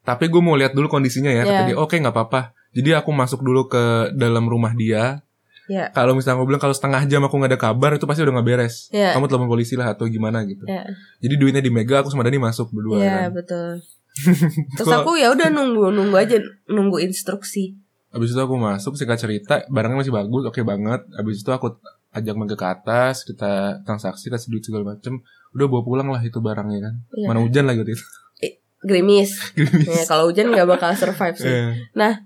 tapi 0.00 0.28
gue 0.28 0.38
mau 0.38 0.52
lihat 0.52 0.72
dulu 0.72 0.88
kondisinya 0.88 1.28
ya 1.28 1.42
kata 1.42 1.52
Iya. 1.62 1.68
dia. 1.68 1.76
Oke 1.76 1.96
nggak 1.96 2.12
apa-apa. 2.12 2.52
Jadi 2.70 2.92
aku 2.92 3.10
masuk 3.10 3.40
dulu 3.40 3.66
ke 3.66 3.82
dalam 4.12 4.44
rumah 4.44 4.72
dia. 4.72 5.24
Ya 5.64 5.88
kalau 5.90 6.12
misalnya 6.12 6.36
aku 6.36 6.46
bilang 6.46 6.60
kalau 6.60 6.76
setengah 6.76 7.00
jam 7.04 7.24
aku 7.24 7.34
nggak 7.34 7.56
ada 7.56 7.60
kabar 7.60 7.90
itu 7.92 8.04
pasti 8.04 8.20
udah 8.20 8.36
nggak 8.36 8.46
beres. 8.46 8.92
Ya 8.92 9.16
kamu 9.16 9.26
telepon 9.26 9.48
polisi 9.48 9.74
lah 9.74 9.96
atau 9.96 10.04
gimana 10.04 10.44
gitu. 10.44 10.68
Ya 10.68 10.84
jadi 11.18 11.34
duitnya 11.34 11.60
di 11.60 11.72
Mega 11.72 12.04
aku 12.04 12.08
sama 12.08 12.20
Dani 12.20 12.36
masuk 12.36 12.68
berdua 12.68 13.00
ya 13.00 13.08
kan. 13.26 13.32
betul. 13.32 13.80
Terus 14.78 14.92
aku 14.92 15.16
ya 15.16 15.32
udah 15.32 15.48
nunggu 15.48 15.90
nunggu 15.90 16.14
aja 16.14 16.36
nunggu 16.68 17.02
instruksi 17.02 17.74
Abis 18.14 18.30
itu 18.30 18.40
aku 18.40 18.54
masuk 18.54 18.94
singkat 18.94 19.18
cerita 19.18 19.66
barangnya 19.66 20.06
masih 20.06 20.14
bagus 20.14 20.46
oke 20.46 20.62
banget. 20.62 21.02
Abis 21.18 21.42
itu 21.42 21.50
aku 21.50 21.74
ajak 22.14 22.34
Mega 22.38 22.54
ke 22.54 22.66
atas 22.66 23.26
kita 23.26 23.82
transaksi 23.82 24.30
kasih 24.30 24.54
duit 24.54 24.62
segala 24.62 24.94
macem. 24.94 25.18
Udah 25.50 25.66
bawa 25.66 25.82
pulang 25.82 26.08
lah 26.14 26.22
itu 26.22 26.38
barangnya 26.38 26.78
kan. 26.78 26.94
Iya. 27.18 27.26
mana 27.26 27.42
hujan 27.42 27.66
lagi 27.66 27.82
waktu 27.82 27.98
itu 27.98 28.06
gerimis. 28.88 29.30
Gerimis. 29.58 29.90
ya, 29.90 30.04
kalau 30.06 30.30
hujan 30.30 30.54
nggak 30.54 30.68
bakal 30.70 30.94
survive 30.94 31.34
sih. 31.34 31.50
Iya. 31.50 32.22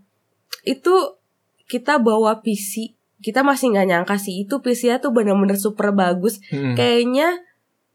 itu 0.68 0.94
kita 1.64 1.96
bawa 1.96 2.44
PC 2.44 2.92
kita 3.18 3.42
masih 3.42 3.74
nggak 3.74 3.88
nyangka 3.88 4.16
sih 4.20 4.46
itu 4.46 4.62
PC-nya 4.62 5.03
tuh 5.03 5.11
bener-bener 5.11 5.57
super 5.59 5.90
bagus. 5.90 6.38
Mm-mm. 6.53 6.77
kayaknya 6.77 7.48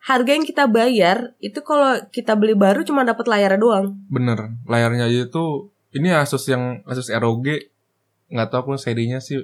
harga 0.04 0.32
yang 0.36 0.44
kita 0.44 0.68
bayar 0.68 1.32
itu 1.40 1.64
kalau 1.64 1.96
kita 2.12 2.36
beli 2.36 2.60
baru 2.60 2.84
cuma 2.84 3.08
dapat 3.08 3.24
layarnya 3.24 3.60
doang. 3.60 3.96
Bener, 4.12 4.52
layarnya 4.68 5.08
aja 5.08 5.32
tuh 5.32 5.72
ini 5.96 6.12
Asus 6.12 6.44
yang 6.52 6.84
Asus 6.84 7.08
ROG 7.08 7.46
nggak 8.28 8.48
tahu 8.48 8.60
aku 8.64 8.72
serinya 8.76 9.18
sih 9.18 9.40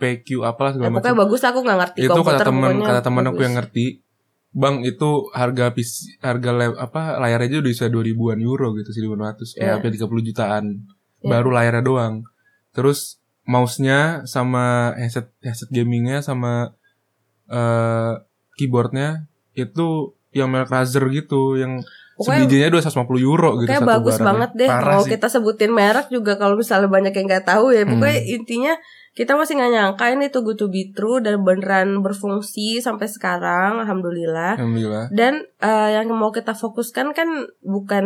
PQ 0.00 0.40
apalah 0.40 0.72
segala 0.72 0.96
pokoknya 0.96 1.12
macam. 1.12 1.22
bagus 1.26 1.42
aku 1.44 1.58
nggak 1.60 1.78
ngerti 1.78 1.98
Itu 2.00 2.20
kata 2.20 2.42
teman 2.42 2.70
pokoknya 2.72 2.88
kata 2.88 3.00
teman 3.02 3.24
aku 3.26 3.40
yang 3.40 3.54
ngerti. 3.54 3.86
Bang 4.50 4.82
itu 4.82 5.10
harga 5.30 5.70
PC 5.70 6.18
harga 6.18 6.50
le- 6.50 6.74
apa 6.74 7.22
layarnya 7.22 7.46
aja 7.46 7.56
udah 7.62 7.70
bisa 7.70 7.86
2000-an 7.86 8.40
euro 8.40 8.74
gitu 8.74 8.90
sih 8.90 8.98
500 9.00 9.54
eh 9.54 9.62
Iya. 9.62 9.78
hampir 9.78 9.90
30 9.94 10.26
jutaan. 10.26 10.64
Iya. 11.20 11.28
Baru 11.28 11.54
layarnya 11.54 11.84
doang. 11.84 12.14
Terus 12.72 13.22
mouse-nya 13.44 14.26
sama 14.26 14.90
headset 14.96 15.30
headset 15.38 15.70
gamingnya 15.70 16.18
sama 16.20 16.74
eh 17.46 18.14
keyboardnya 18.54 19.26
itu 19.52 19.88
yang 20.30 20.48
merek 20.48 20.70
Razer 20.70 21.02
gitu 21.10 21.54
yang 21.54 21.82
Pokoknya- 22.20 22.44
sebijinya 22.44 22.68
250 22.70 23.16
euro 23.18 23.50
gitu 23.56 23.64
Kayak 23.66 23.80
satu 23.80 23.90
bagus 23.90 24.12
barangnya. 24.12 24.28
banget 24.28 24.50
deh 24.54 24.68
Parah 24.68 25.00
sih. 25.00 25.10
kita 25.10 25.26
sebutin 25.26 25.70
merek 25.70 26.06
juga 26.08 26.32
Kalau 26.36 26.54
misalnya 26.54 26.86
banyak 26.86 27.12
yang 27.12 27.26
nggak 27.26 27.46
tahu 27.46 27.66
ya 27.70 27.82
Pokoknya 27.82 28.12
Hmm. 28.18 28.34
intinya 28.34 28.74
Kita 29.10 29.32
masih 29.34 29.56
nggak 29.56 29.72
nyangka 29.72 30.04
ini 30.08 30.28
tuh 30.28 30.42
good 30.42 30.54
to 30.54 30.66
be 30.66 30.90
true 30.90 31.18
Dan 31.18 31.40
beneran 31.40 31.98
berfungsi 31.98 32.78
sampai 32.78 33.06
sekarang 33.06 33.80
Alhamdulillah 33.80 34.54
Alhamdulillah. 34.54 35.08
Dan 35.08 35.32
eh, 35.58 35.88
yang 35.92 36.06
mau 36.10 36.28
kita 36.28 36.52
fokuskan 36.52 37.10
kan 37.10 37.28
Bukan 37.58 38.04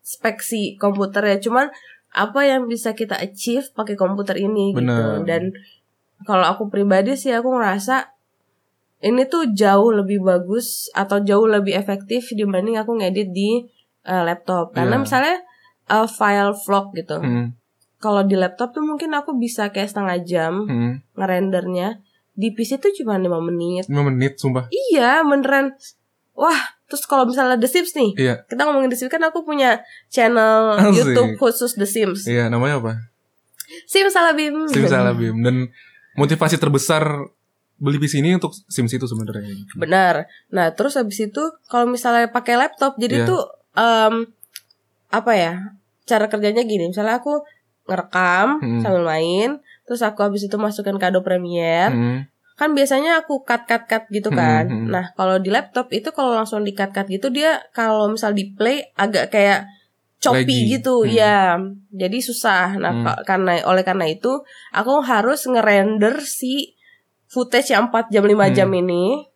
spek 0.00 0.40
si 0.40 0.74
komputer 0.74 1.24
ya 1.26 1.38
Cuman 1.38 1.68
apa 2.10 2.40
yang 2.42 2.64
bisa 2.64 2.92
kita 2.92 3.14
achieve 3.16 3.68
pakai 3.70 3.94
komputer 3.94 4.38
ini 4.38 4.72
gitu 4.72 4.80
Bener. 4.80 5.20
Dan 5.22 5.50
kalau 6.22 6.46
aku 6.46 6.66
pribadi 6.68 7.12
sih 7.12 7.30
aku 7.30 7.50
ngerasa 7.50 8.14
ini 9.04 9.28
tuh 9.28 9.52
jauh 9.52 9.92
lebih 9.92 10.24
bagus 10.24 10.88
atau 10.96 11.20
jauh 11.20 11.44
lebih 11.44 11.76
efektif 11.76 12.32
dibanding 12.32 12.80
aku 12.80 12.96
ngedit 12.96 13.30
di 13.36 13.68
eh, 14.04 14.22
laptop. 14.24 14.72
Karena 14.72 14.96
Iya. 14.96 15.02
misalnya 15.04 15.36
eh, 15.92 16.08
file 16.08 16.56
vlog 16.56 16.96
gitu. 16.96 17.20
Hmm, 17.20 17.52
Kalau 18.00 18.20
di 18.24 18.36
laptop 18.36 18.72
tuh 18.76 18.84
mungkin 18.84 19.12
aku 19.16 19.36
bisa 19.36 19.72
kayak 19.72 19.88
setengah 19.92 20.16
jam 20.24 20.52
hmm. 20.68 21.16
ngerendernya. 21.16 22.00
Di 22.34 22.50
PC 22.50 22.82
tuh 22.82 22.90
cuma 22.92 23.16
5 23.16 23.30
menit. 23.48 23.86
5 23.86 23.94
menit 24.10 24.36
sumpah. 24.36 24.66
Iya, 24.68 25.22
beneran. 25.22 25.72
Wah, 26.34 26.74
terus 26.90 27.06
kalau 27.06 27.24
misalnya 27.24 27.56
The 27.56 27.70
Sims 27.70 27.94
nih. 27.94 28.10
Iya. 28.18 28.34
Kita 28.44 28.66
ngomongin 28.66 28.90
The 28.90 28.98
Sims 28.98 29.12
kan 29.12 29.22
aku 29.22 29.46
punya 29.46 29.80
channel 30.10 30.74
Asik. 30.76 31.14
YouTube 31.14 31.38
khusus 31.38 31.78
The 31.78 31.86
Sims. 31.86 32.26
Iya, 32.26 32.50
namanya 32.50 32.82
apa? 32.82 32.92
Sims 33.86 34.14
Alabim. 34.18 34.66
Simsalabim 34.68 35.40
dan 35.40 35.70
motivasi 36.18 36.58
terbesar 36.58 37.30
beli 37.84 38.00
PC 38.00 38.18
ini 38.18 38.32
untuk 38.32 38.56
Sims 38.66 38.88
itu 38.90 39.04
sebenarnya. 39.04 39.52
Benar. 39.76 40.14
Nah, 40.48 40.72
terus 40.72 40.96
habis 40.96 41.20
itu 41.20 41.42
kalau 41.68 41.84
misalnya 41.84 42.26
pakai 42.26 42.56
laptop, 42.56 42.96
jadi 42.96 43.22
Iya. 43.22 43.28
tuh 43.28 43.42
em, 43.74 44.14
apa 45.10 45.32
ya? 45.34 45.52
Cara 46.02 46.26
kerjanya 46.26 46.62
gini, 46.62 46.88
misalnya 46.88 47.20
aku 47.20 47.44
ngerekam 47.84 48.58
Hmm. 48.58 48.80
sambil 48.80 49.04
main, 49.04 49.50
terus 49.84 50.00
aku 50.00 50.22
habis 50.22 50.42
itu 50.42 50.56
masukin 50.56 50.96
kado 50.96 51.20
Premiere. 51.20 51.92
Hmm, 51.92 52.20
Kan 52.54 52.70
biasanya 52.70 53.18
aku 53.18 53.42
cut 53.42 53.66
cut 53.66 53.84
cut 53.84 54.06
gitu 54.08 54.30
Hmm, 54.30 54.38
kan. 54.38 54.64
hmm. 54.70 54.86
Nah, 54.86 55.10
kalau 55.12 55.36
di 55.36 55.50
laptop 55.50 55.90
itu 55.90 56.08
kalau 56.08 56.32
langsung 56.32 56.62
di 56.62 56.70
cut 56.70 56.94
cut 56.94 57.04
gitu 57.06 57.26
dia 57.28 57.58
kalau 57.70 58.06
misal 58.06 58.30
di 58.30 58.46
play 58.48 58.78
agak 58.94 59.28
kayak 59.28 59.66
choppy 60.22 60.46
Laggy. 60.62 60.72
gitu, 60.72 61.02
Hmm. 61.02 61.10
ya. 61.10 61.58
Jadi 61.90 62.22
susah. 62.22 62.78
Nah, 62.78 62.92
Hmm. 62.94 63.04
ka- 63.04 63.20
karena 63.26 63.58
oleh 63.66 63.82
karena 63.82 64.06
itu 64.06 64.38
aku 64.70 65.02
harus 65.02 65.42
ngerender 65.44 66.22
si 66.22 66.73
footage 67.34 67.68
yang 67.68 67.90
4 67.90 68.06
jam 68.08 68.22
5 68.22 68.38
Hmm. 68.38 68.54
jam 68.54 68.70
ini 68.70 69.26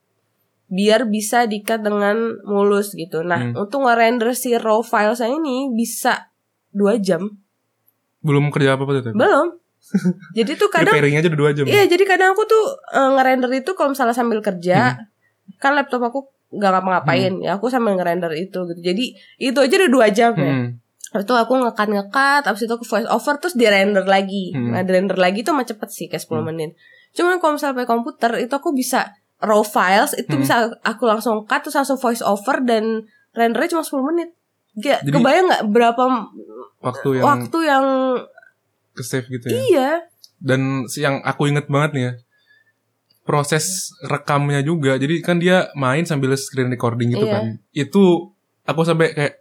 biar 0.69 1.05
bisa 1.05 1.45
dikat 1.45 1.81
dengan 1.81 2.15
mulus 2.45 2.93
gitu. 2.93 3.21
Nah, 3.21 3.51
Hmm. 3.51 3.59
untuk 3.59 3.83
ngerender 3.83 4.31
si 4.33 4.55
raw 4.55 4.79
file 4.81 5.13
saya 5.13 5.33
ini 5.33 5.69
bisa 5.69 6.31
2 6.71 6.97
jam. 6.99 7.27
belum 8.19 8.51
kerja 8.51 8.75
apa-apa 8.75 8.99
tuh. 9.01 9.15
Belum. 9.15 9.47
Jadi 10.35 10.53
tuh 10.55 10.69
kadang 10.69 10.91
Preparing 10.91 11.17
aja 11.17 11.27
udah 11.27 11.41
2 11.41 11.53
jam. 11.55 11.65
Iya, 11.65 11.87
jadi 11.87 12.03
kadang 12.05 12.35
aku 12.35 12.45
tuh 12.45 12.65
eh, 12.91 13.11
ngerender 13.15 13.47
itu 13.55 13.71
kalau 13.73 13.95
misalnya 13.95 14.11
sambil 14.11 14.39
kerja, 14.39 14.99
kan 15.57 15.73
laptop 15.73 16.03
aku 16.03 16.27
nggak 16.51 16.71
ngapa-ngapain 16.73 17.39
ya, 17.39 17.55
aku 17.55 17.69
sambil 17.69 17.95
ngerender 17.95 18.35
itu 18.35 18.59
gitu. 18.67 18.81
Jadi 18.83 19.05
itu 19.39 19.55
aja 19.55 19.75
udah 19.79 19.91
dua 19.91 20.07
jam 20.11 20.35
ya. 20.35 20.51
Hmm, 20.51 20.69
Habis 21.09 21.25
itu 21.25 21.35
aku 21.37 21.53
ngekat 21.57 21.89
ngekat, 21.89 22.43
habis 22.43 22.63
itu 22.65 22.73
aku 22.75 22.85
voice 22.85 23.07
over 23.07 23.35
terus 23.39 23.55
di 23.55 23.65
render 23.65 24.05
lagi. 24.05 24.51
Hmm. 24.51 24.75
Nah, 24.75 24.83
di 24.83 24.91
render 24.91 25.17
lagi 25.17 25.41
tuh 25.41 25.55
mah 25.55 25.65
cepet 25.65 25.89
sih 25.89 26.07
kayak 26.07 26.21
10 26.21 26.43
Hmm. 26.43 26.49
menit. 26.51 26.71
Cuman 27.11 27.37
kalau 27.37 27.55
misalnya 27.55 27.77
pakai 27.77 27.90
komputer 27.90 28.31
itu 28.38 28.53
aku 28.53 28.71
bisa 28.71 29.12
raw 29.38 29.61
files 29.61 30.12
itu 30.12 30.29
Hmm. 30.29 30.42
bisa 30.42 30.55
aku 30.81 31.05
langsung 31.05 31.44
cut 31.44 31.62
terus 31.62 31.77
langsung 31.77 31.97
voice 31.97 32.21
over 32.21 32.59
dan 32.61 33.07
rendernya 33.33 33.71
cuma 33.71 33.83
10 33.83 34.03
menit. 34.05 34.31
Gak, 34.75 35.03
Jadi- 35.03 35.11
kebayang 35.12 35.47
nggak 35.47 35.64
berapa 35.68 36.03
waktu 36.81 37.09
yang 37.14 37.25
waktu 37.25 37.59
yang 37.61 37.85
ke 38.92 39.03
save 39.03 39.27
gitu 39.27 39.47
ya. 39.47 39.59
iya 39.64 39.90
Dan 40.37 40.61
si- 40.85 41.01
yang 41.01 41.18
aku 41.21 41.47
inget 41.47 41.66
banget 41.66 41.90
nih 41.92 42.03
ya. 42.05 42.12
Proses 43.23 43.92
rekamnya 44.01 44.62
juga. 44.62 44.97
Jadi 44.97 45.21
kan 45.21 45.37
dia 45.37 45.68
main 45.75 46.01
sambil 46.03 46.33
screen 46.33 46.66
recording 46.68 47.12
gitu 47.12 47.23
Iya. 47.23 47.35
kan. 47.35 47.44
Itu 47.71 48.33
aku 48.64 48.81
sampai 48.83 49.12
kayak 49.12 49.35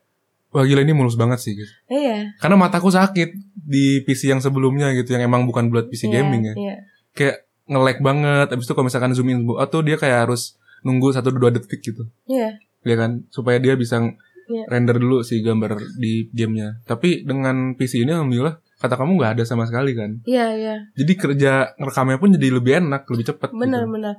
wah 0.49 0.61
gila 0.61 0.81
ini 0.81 0.91
mulus 0.91 1.15
banget 1.15 1.39
sih 1.39 1.53
gitu. 1.53 1.69
iya 1.87 2.31
Karena 2.37 2.55
mataku 2.57 2.87
sakit 2.89 3.29
di 3.53 4.01
PC 4.01 4.27
yang 4.27 4.39
sebelumnya 4.39 4.91
gitu 4.91 5.11
yang 5.11 5.23
emang 5.23 5.43
bukan 5.43 5.67
buat 5.67 5.87
PC 5.87 6.07
iya, 6.07 6.19
gaming 6.19 6.43
ya. 6.43 6.55
iya. 6.55 6.75
Kayak 7.13 7.46
nge-lag 7.67 7.99
banget. 7.99 8.47
Abis 8.51 8.65
itu 8.65 8.73
kalau 8.73 8.87
misalkan 8.87 9.11
zoom 9.13 9.29
in 9.29 9.43
atau 9.59 9.79
dia 9.83 9.95
kayak 9.95 10.27
harus 10.27 10.55
nunggu 10.81 11.11
satu 11.11 11.29
dua 11.29 11.51
detik 11.51 11.83
gitu. 11.83 12.07
Iya. 12.25 12.57
Ya 12.81 12.95
kan 12.95 13.27
supaya 13.29 13.59
dia 13.59 13.75
bisa 13.75 13.99
Iya. 14.47 14.63
render 14.71 14.95
dulu 14.95 15.27
si 15.27 15.43
gambar 15.43 15.75
di 15.99 16.31
gamenya. 16.31 16.79
Tapi 16.87 17.27
dengan 17.27 17.75
PC 17.75 18.07
ini 18.07 18.15
alhamdulillah 18.15 18.63
kata 18.79 18.95
kamu 18.95 19.19
nggak 19.19 19.31
ada 19.35 19.43
sama 19.43 19.67
sekali 19.67 19.91
kan. 19.91 20.23
Iya, 20.23 20.55
iya. 20.55 20.75
Jadi 20.95 21.13
kerja 21.19 21.75
rekamnya 21.75 22.15
pun 22.15 22.31
jadi 22.31 22.55
lebih 22.55 22.79
enak, 22.79 23.03
lebih 23.11 23.27
cepat. 23.27 23.51
Benar, 23.51 23.83
gitu. 23.83 23.91
benar. 23.99 24.15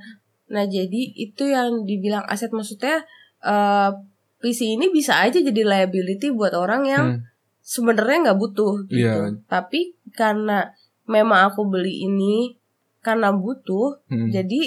Nah, 0.53 0.65
jadi 0.69 1.01
itu 1.17 1.49
yang 1.49 1.89
dibilang 1.89 2.29
aset 2.29 2.53
maksudnya 2.53 3.09
eh 3.41 3.91
PC 4.39 4.77
ini 4.77 4.93
bisa 4.93 5.17
aja 5.17 5.41
jadi 5.41 5.65
liability 5.65 6.29
buat 6.29 6.53
orang 6.53 6.83
yang 6.85 7.05
Hmm, 7.09 7.25
sebenarnya 7.65 8.29
nggak 8.29 8.39
butuh 8.39 8.85
gitu. 8.85 9.01
Iya. 9.09 9.33
Tapi 9.49 9.97
karena 10.13 10.77
memang 11.09 11.49
aku 11.49 11.65
beli 11.73 12.05
ini 12.05 12.58
karena 13.09 13.33
butuh, 13.33 14.05
hmm. 14.13 14.29
jadi 14.29 14.61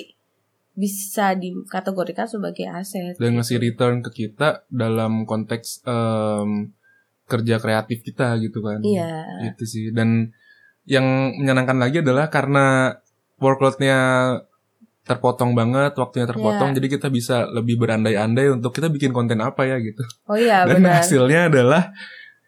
bisa 0.71 1.35
dikategorikan 1.35 2.25
sebagai 2.25 2.65
aset. 2.65 3.19
dan 3.19 3.35
ngasih 3.37 3.59
return 3.59 3.99
ke 4.01 4.25
kita 4.25 4.63
dalam 4.71 5.27
konteks 5.27 5.83
em, 5.83 6.71
kerja 7.27 7.59
kreatif 7.59 8.01
kita 8.01 8.39
gitu 8.39 8.59
kan 8.59 8.79
Iya. 8.81 9.45
Gitu 9.51 9.63
sih. 9.67 9.85
Dan 9.91 10.31
yang 10.87 11.05
menyenangkan 11.37 11.77
lagi 11.77 12.01
adalah 12.01 12.27
karena 12.27 12.97
workload-nya 13.37 13.97
terpotong 15.01 15.57
banget, 15.57 15.97
waktunya 15.97 16.29
terpotong, 16.29 16.71
Iya. 16.71 16.75
jadi 16.77 16.87
kita 16.97 17.07
bisa 17.09 17.49
lebih 17.49 17.75
berandai-andai 17.81 18.53
untuk 18.53 18.71
kita 18.71 18.87
bikin 18.87 19.11
konten 19.11 19.41
apa 19.41 19.65
ya 19.65 19.81
gitu. 19.81 20.03
Oh 20.29 20.37
iya 20.37 20.63
Dan 20.63 20.81
benar. 20.85 21.01
hasilnya 21.03 21.49
adalah 21.49 21.91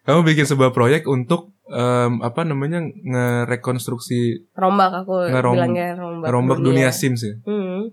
kamu 0.04 0.20
bikin 0.26 0.46
sebuah 0.46 0.72
proyek 0.72 1.04
untuk 1.06 1.52
em, 1.66 2.20
apa 2.20 2.44
namanya 2.44 2.84
ngerekonstruksi 2.84 4.52
Rombak 4.52 5.04
aku 5.04 5.32
Ngerom- 5.32 5.56
bilangnya 5.56 5.96
rombak. 5.96 6.28
rombak 6.28 6.60
dunia 6.60 6.92
Sims 6.92 7.22
ya. 7.22 7.36
Hmm. 7.44 7.92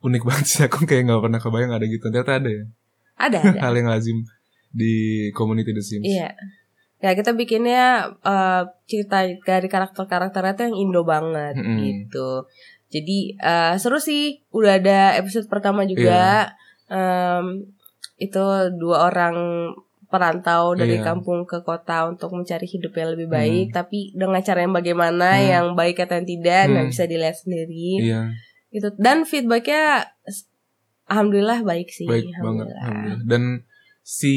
Unik 0.00 0.22
banget 0.22 0.46
sih 0.46 0.62
aku 0.62 0.84
kayak 0.84 1.06
nggak 1.06 1.20
pernah 1.20 1.40
kebayang 1.40 1.72
ada 1.72 1.84
gitu. 1.84 2.06
Ternyata 2.06 2.38
ada 2.38 2.48
ya. 2.48 2.64
Ada 3.16 3.36
ada. 3.44 3.58
Hal 3.60 3.74
yang 3.74 3.88
lazim 3.88 4.22
di 4.70 4.94
community 5.32 5.70
The 5.70 5.82
Sims. 5.82 6.04
Iya. 6.04 6.30
Ya 7.00 7.10
kita 7.12 7.32
bikinnya 7.32 7.84
eh, 8.16 8.62
cerita 8.86 9.22
dari 9.42 9.68
karakter-karakternya 9.68 10.54
tuh 10.54 10.64
yang 10.66 10.76
Indo 10.78 11.02
banget 11.02 11.54
Mm-mm. 11.54 11.76
gitu. 11.82 12.46
Jadi 12.88 13.34
eh, 13.34 13.74
seru 13.76 13.98
sih. 13.98 14.38
Udah 14.48 14.78
ada 14.78 15.18
episode 15.18 15.48
pertama 15.48 15.82
juga. 15.84 16.52
Iya. 16.86 16.94
Em, 16.94 17.74
itu 18.14 18.44
dua 18.76 19.10
orang 19.10 19.34
perantau 20.14 20.78
dari 20.78 21.02
Iya. 21.02 21.10
kampung 21.10 21.42
ke 21.42 21.58
kota 21.60 22.06
untuk 22.06 22.30
mencari 22.30 22.62
hidup 22.64 22.94
yang 22.94 23.18
lebih 23.18 23.26
baik, 23.26 23.66
tapi 23.74 24.14
dengan 24.14 24.38
cara 24.38 24.62
yang 24.62 24.70
bagaimana, 24.70 25.34
Hmm. 25.34 25.48
yang 25.50 25.66
baik 25.74 25.98
atau 25.98 26.14
yang 26.14 26.28
tidak, 26.28 26.62
nggak 26.70 26.84
Hmm. 26.86 26.92
bisa 26.94 27.04
dilihat 27.10 27.34
sendiri. 27.34 27.88
Iya, 27.98 28.22
Gitu. 28.70 28.88
Dan 28.94 29.22
feedbacknya, 29.22 30.06
alhamdulillah 31.04 31.62
baik 31.62 31.90
sih. 31.90 32.06
baik 32.06 32.30
banget. 32.38 32.70
alhamdulillah. 32.70 33.18
Dan 33.26 33.42
si 34.00 34.34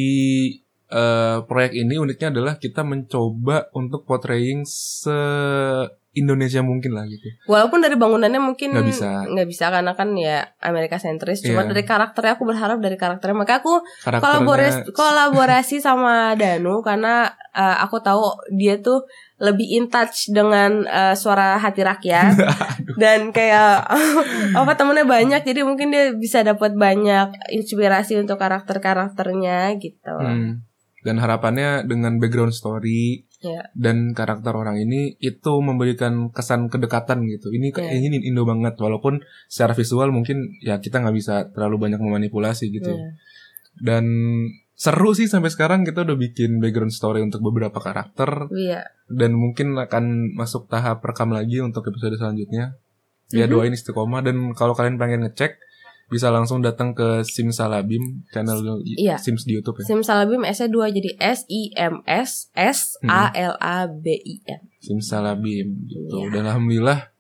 eh, 0.88 1.38
proyek 1.44 1.76
ini 1.76 2.00
uniknya 2.00 2.32
adalah 2.32 2.56
kita 2.56 2.80
mencoba 2.80 3.68
untuk 3.76 4.08
portraying 4.08 4.64
se 4.64 5.12
Indonesia 6.18 6.66
mungkin 6.66 6.98
lah 6.98 7.06
gitu. 7.06 7.30
Walaupun 7.46 7.80
dari 7.80 7.94
bangunannya 7.94 8.42
mungkin 8.42 8.74
Nggak 8.74 8.88
bisa. 8.90 9.10
nggak 9.30 9.48
bisa 9.48 9.66
karena 9.70 9.94
kan 9.94 10.12
ya 10.18 10.50
Amerika 10.60 10.98
sentris. 10.98 11.46
Cuma 11.46 11.64
Iya. 11.64 11.70
dari 11.72 11.84
karakternya 11.86 12.34
aku 12.36 12.44
berharap 12.50 12.82
dari 12.82 12.98
karakternya. 12.98 13.38
Maka 13.38 13.62
aku 13.62 13.80
Karakternya 14.02 14.24
kolaborasi 14.42 14.80
kolaborasi 14.92 15.76
sama 15.88 16.34
Danu 16.34 16.82
karena 16.82 17.30
uh, 17.54 17.78
aku 17.86 18.02
tahu 18.02 18.22
dia 18.54 18.82
tuh 18.82 19.06
lebih 19.38 19.70
in 19.70 19.86
touch 19.86 20.34
dengan 20.34 20.82
uh, 20.90 21.14
suara 21.14 21.62
hati 21.62 21.86
rakyat 21.86 22.34
dan 23.02 23.30
kayak 23.30 23.86
apa 24.60 24.72
temennya 24.74 25.06
banyak 25.06 25.46
jadi 25.46 25.62
mungkin 25.62 25.94
dia 25.94 26.10
bisa 26.18 26.42
dapat 26.42 26.74
banyak 26.74 27.54
inspirasi 27.54 28.18
untuk 28.18 28.42
karakter 28.42 28.82
karakternya 28.82 29.78
gitu. 29.78 30.18
Hmm. 30.18 30.66
Dan 31.06 31.22
harapannya 31.22 31.86
dengan 31.86 32.18
background 32.18 32.52
story 32.52 33.27
Iya. 33.38 33.70
dan 33.78 34.18
karakter 34.18 34.50
orang 34.50 34.82
ini 34.82 35.14
itu 35.22 35.54
memberikan 35.62 36.34
kesan 36.34 36.74
kedekatan 36.74 37.22
gitu. 37.30 37.54
Ini 37.54 37.70
Iya. 37.70 37.94
ini 37.94 38.18
Indo 38.26 38.50
banget 38.50 38.74
walaupun 38.82 39.22
secara 39.46 39.78
visual 39.78 40.10
mungkin 40.10 40.58
ya 40.58 40.82
kita 40.82 41.06
nggak 41.06 41.14
bisa 41.14 41.36
terlalu 41.54 41.86
banyak 41.86 42.02
memanipulasi 42.02 42.74
gitu. 42.74 42.98
Iya. 42.98 43.14
Dan 43.78 44.06
seru 44.74 45.14
sih 45.14 45.30
sampai 45.30 45.54
sekarang 45.54 45.86
kita 45.86 46.02
udah 46.02 46.18
bikin 46.18 46.58
background 46.58 46.90
story 46.90 47.22
untuk 47.22 47.46
beberapa 47.46 47.78
karakter 47.78 48.50
Iya. 48.50 48.90
dan 49.06 49.38
mungkin 49.38 49.78
akan 49.78 50.34
masuk 50.34 50.66
tahap 50.66 51.06
rekam 51.06 51.30
lagi 51.30 51.62
untuk 51.62 51.86
episode 51.86 52.18
selanjutnya. 52.18 52.74
Ya 53.30 53.46
Mhm. 53.46 53.52
doain 53.54 53.74
istiqomah 53.74 54.26
dan 54.26 54.58
kalau 54.58 54.74
kalian 54.74 54.98
pengen 54.98 55.30
ngecek 55.30 55.62
bisa 56.08 56.28
langsung 56.28 56.60
datang 56.60 56.92
ke 56.92 57.20
Simsalabim 57.22 58.24
channel 58.30 58.64
Iya. 58.82 59.20
Sims 59.20 59.44
di 59.44 59.54
YouTube 59.54 59.80
ya. 59.80 59.86
Simsalabim 59.86 60.42
S-nya 60.42 60.68
dua 60.68 60.88
jadi 60.88 61.16
S 61.18 61.44
I 61.46 61.72
M 61.74 62.00
S 62.04 62.48
S 62.54 62.96
A 63.04 63.28
L 63.30 63.56
A 63.58 63.86
B 63.86 64.16
I 64.16 64.36
M. 64.46 64.62
Simsalabim 64.80 65.68
gitu. 65.84 66.18
Iya. 66.18 66.32
Dan 66.32 66.44
alhamdulillah 66.46 67.12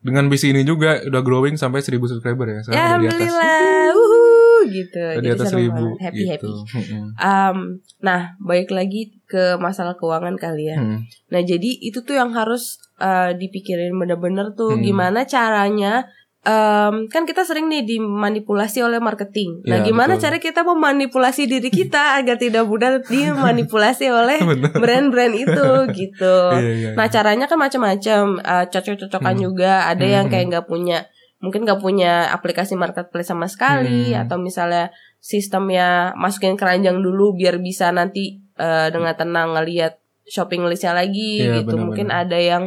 dengan 0.00 0.26
bisi 0.26 0.48
ini 0.48 0.64
juga 0.64 0.96
udah 1.02 1.20
growing 1.20 1.54
sampai 1.54 1.78
1000 1.78 2.00
subscriber 2.08 2.48
ya. 2.48 2.60
Sekarang 2.62 2.80
Ya, 2.80 2.84
udah 2.86 2.96
di 2.96 3.06
atas. 3.06 3.20
alhamdulillah. 3.20 3.88
Wuhu, 3.90 4.22
gitu. 4.66 5.04
Di 5.20 5.28
atas 5.28 5.46
seru 5.46 5.60
1000 5.60 5.68
banget. 5.68 5.96
Happy 6.00 6.22
gitu. 6.22 6.52
happy. 6.64 6.92
Um, 7.14 7.56
nah, 7.98 8.20
balik 8.38 8.70
lagi 8.70 9.02
ke 9.24 9.56
masalah 9.56 9.94
keuangan 9.94 10.34
kali 10.34 10.72
ya. 10.72 10.80
Hmm. 10.80 11.04
Nah, 11.28 11.40
jadi 11.42 11.70
itu 11.78 12.00
tuh 12.00 12.16
yang 12.16 12.32
harus 12.32 12.80
uh, 12.96 13.32
dipikirin 13.32 13.92
bener-bener 13.92 14.52
tuh 14.54 14.72
Hmm. 14.72 14.80
gimana 14.80 15.24
caranya. 15.24 16.08
Um, 16.40 17.04
kan 17.06 17.28
kita 17.28 17.44
sering 17.44 17.68
nih 17.68 17.84
dimanipulasi 17.84 18.80
oleh 18.80 18.96
marketing. 18.96 19.60
Nah, 19.68 19.84
Iya, 19.84 19.92
gimana 19.92 20.16
betul. 20.16 20.24
cara 20.24 20.36
kita 20.40 20.64
memanipulasi 20.64 21.44
diri 21.44 21.68
kita 21.68 22.00
agar 22.18 22.40
tidak 22.40 22.64
mudah 22.64 23.04
dimanipulasi 23.04 24.08
oleh 24.08 24.40
Bener. 24.48 24.72
brand-brand 24.72 25.36
itu 25.36 25.66
gitu. 26.00 26.36
Iya, 26.56 26.72
iya. 26.72 26.90
Nah 26.96 27.06
caranya 27.06 27.44
kan 27.44 27.60
macam-macam, 27.60 28.40
uh, 28.40 28.64
cocok-cocokan 28.66 29.36
Hmm. 29.36 29.42
juga. 29.42 29.84
Ada 29.84 30.06
yang 30.06 30.24
Hmm. 30.26 30.32
kayak 30.32 30.46
nggak 30.48 30.66
punya, 30.66 30.98
mungkin 31.38 31.60
nggak 31.62 31.76
punya 31.76 32.32
aplikasi 32.32 32.72
marketplace 32.72 33.28
sama 33.28 33.44
sekali, 33.44 34.16
Hmm. 34.16 34.24
atau 34.24 34.40
misalnya 34.40 34.88
sistemnya 35.20 36.16
masukin 36.16 36.56
keranjang 36.56 36.98
dulu 36.98 37.36
biar 37.36 37.60
bisa 37.60 37.92
nanti 37.92 38.40
uh, 38.56 38.88
dengan 38.88 39.12
tenang 39.12 39.52
ngelihat 39.52 40.00
shopping 40.24 40.64
listnya 40.64 40.96
lagi 40.96 41.44
Iya, 41.44 41.60
gitu. 41.60 41.76
benar-benar. 41.76 41.84
Mungkin 41.84 42.08
ada 42.08 42.38
yang 42.40 42.64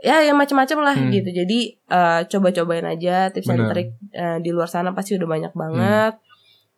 ya 0.00 0.24
yang 0.24 0.36
macam-macam 0.36 0.78
lah 0.80 0.96
Hmm. 0.96 1.12
gitu. 1.12 1.30
Jadi 1.30 1.76
uh, 1.86 2.24
coba-cobain 2.26 2.84
aja 2.84 3.28
tips 3.28 3.48
and 3.48 3.60
Benar. 3.60 3.70
trik 3.70 3.88
uh, 4.12 4.38
di 4.40 4.50
luar 4.50 4.66
sana 4.66 4.92
pasti 4.92 5.14
udah 5.14 5.28
banyak 5.28 5.52
Hmm. 5.52 5.60
banget. 5.60 6.14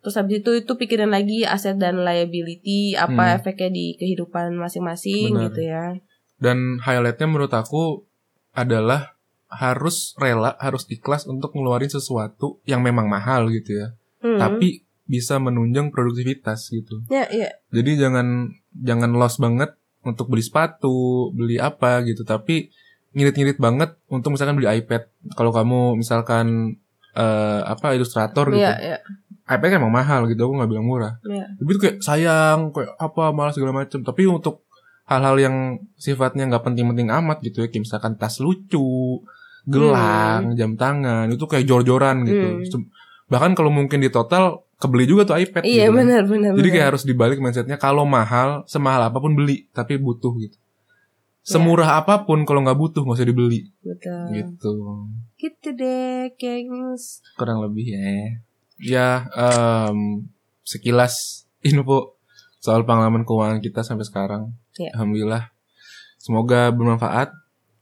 Terus 0.02 0.14
habis 0.18 0.42
itu 0.42 0.50
itu 0.58 0.72
pikirin 0.74 1.14
lagi 1.14 1.46
aset 1.46 1.78
dan 1.78 2.02
liability 2.02 2.94
apa 2.94 3.32
Hmm. 3.32 3.36
efeknya 3.38 3.70
di 3.70 3.94
kehidupan 3.94 4.54
masing-masing 4.54 5.38
gitu 5.40 5.62
ya. 5.62 5.94
Dan 6.36 6.82
highlightnya 6.82 7.30
menurut 7.30 7.50
aku 7.50 8.02
adalah 8.50 9.14
harus 9.46 10.16
rela, 10.16 10.56
harus 10.58 10.88
ikhlas 10.88 11.28
untuk 11.28 11.52
ngeluarin 11.52 11.86
sesuatu 11.86 12.58
yang 12.64 12.82
memang 12.82 13.06
mahal 13.06 13.46
gitu 13.48 13.78
ya. 13.78 13.88
Hmm. 14.18 14.40
Tapi 14.40 14.82
bisa 15.02 15.36
menunjang 15.36 15.92
produktivitas 15.92 16.72
gitu. 16.72 17.04
Ya, 17.06 17.28
iya. 17.28 17.52
Jadi 17.70 18.00
jangan 18.00 18.50
jangan 18.74 19.12
loss 19.12 19.36
banget 19.36 19.76
untuk 20.02 20.26
beli 20.26 20.42
sepatu, 20.42 21.30
beli 21.30 21.60
apa 21.60 22.02
gitu. 22.02 22.24
Tapi 22.24 22.72
ngirit-ngirit 23.12 23.58
banget 23.60 23.96
untuk 24.08 24.34
misalkan 24.34 24.56
beli 24.56 24.68
iPad. 24.82 25.08
Kalau 25.36 25.52
kamu 25.52 26.00
misalkan 26.00 26.76
eh, 27.12 27.60
apa 27.64 27.92
ilustrator 27.92 28.48
gitu, 28.52 28.64
Iya, 28.64 28.76
iya. 28.80 28.98
iPad 29.48 29.68
kan 29.68 29.78
emang 29.84 29.94
mahal 29.94 30.24
gitu. 30.28 30.48
Aku 30.48 30.56
nggak 30.56 30.70
bilang 30.70 30.86
murah. 30.88 31.20
Iya. 31.24 31.52
Tapi 31.60 31.68
itu 31.68 31.80
kayak 31.80 31.96
sayang, 32.00 32.72
kayak 32.72 32.96
apa 32.96 33.24
malah 33.36 33.52
segala 33.52 33.84
macam. 33.84 34.00
Tapi 34.00 34.22
untuk 34.28 34.64
hal-hal 35.04 35.36
yang 35.36 35.56
sifatnya 36.00 36.48
nggak 36.48 36.64
penting-penting 36.64 37.12
amat 37.12 37.44
gitu 37.44 37.64
ya, 37.64 37.68
kayak 37.68 37.84
misalkan 37.84 38.16
tas 38.16 38.40
lucu, 38.40 39.20
gelang, 39.68 40.56
jam 40.56 40.74
tangan, 40.74 41.28
itu 41.28 41.44
kayak 41.44 41.68
jor-joran 41.68 42.24
gitu. 42.24 42.48
Hmm. 42.64 42.88
Bahkan 43.28 43.52
kalau 43.52 43.68
mungkin 43.68 44.00
di 44.00 44.08
total 44.08 44.64
kebeli 44.82 45.06
juga 45.06 45.22
tuh 45.28 45.36
iPad. 45.38 45.62
Iya, 45.62 45.86
gitu. 45.88 45.94
benar 45.94 46.22
benar. 46.26 46.50
Jadi 46.58 46.68
kayak 46.74 46.86
harus 46.94 47.02
dibalik 47.06 47.38
mindsetnya 47.38 47.78
kalau 47.78 48.02
mahal, 48.02 48.66
semahal 48.66 49.06
apa 49.06 49.18
pun 49.22 49.36
beli, 49.38 49.70
tapi 49.70 50.00
butuh 50.00 50.34
gitu. 50.42 50.56
Semurah 51.42 51.98
apa 51.98 52.22
pun 52.22 52.46
kalau 52.46 52.62
nggak 52.62 52.78
butuh 52.78 53.02
nggak 53.02 53.18
usah 53.18 53.26
dibeli 53.26 53.66
betul. 53.82 54.30
gitu. 54.30 54.74
Gitu 55.42 55.68
deh, 55.74 56.30
gengs. 56.38 57.18
Kurang 57.34 57.66
lebih 57.66 57.90
ya. 57.90 58.14
Ya, 58.78 59.08
em, 59.34 60.30
sekilas 60.62 61.46
info 61.66 62.14
soal 62.62 62.86
pengalaman 62.86 63.26
keuangan 63.26 63.58
kita 63.58 63.82
sampai 63.82 64.06
sekarang. 64.06 64.54
Iya. 64.78 64.94
Alhamdulillah. 64.94 65.50
Semoga 66.22 66.70
bermanfaat 66.70 67.34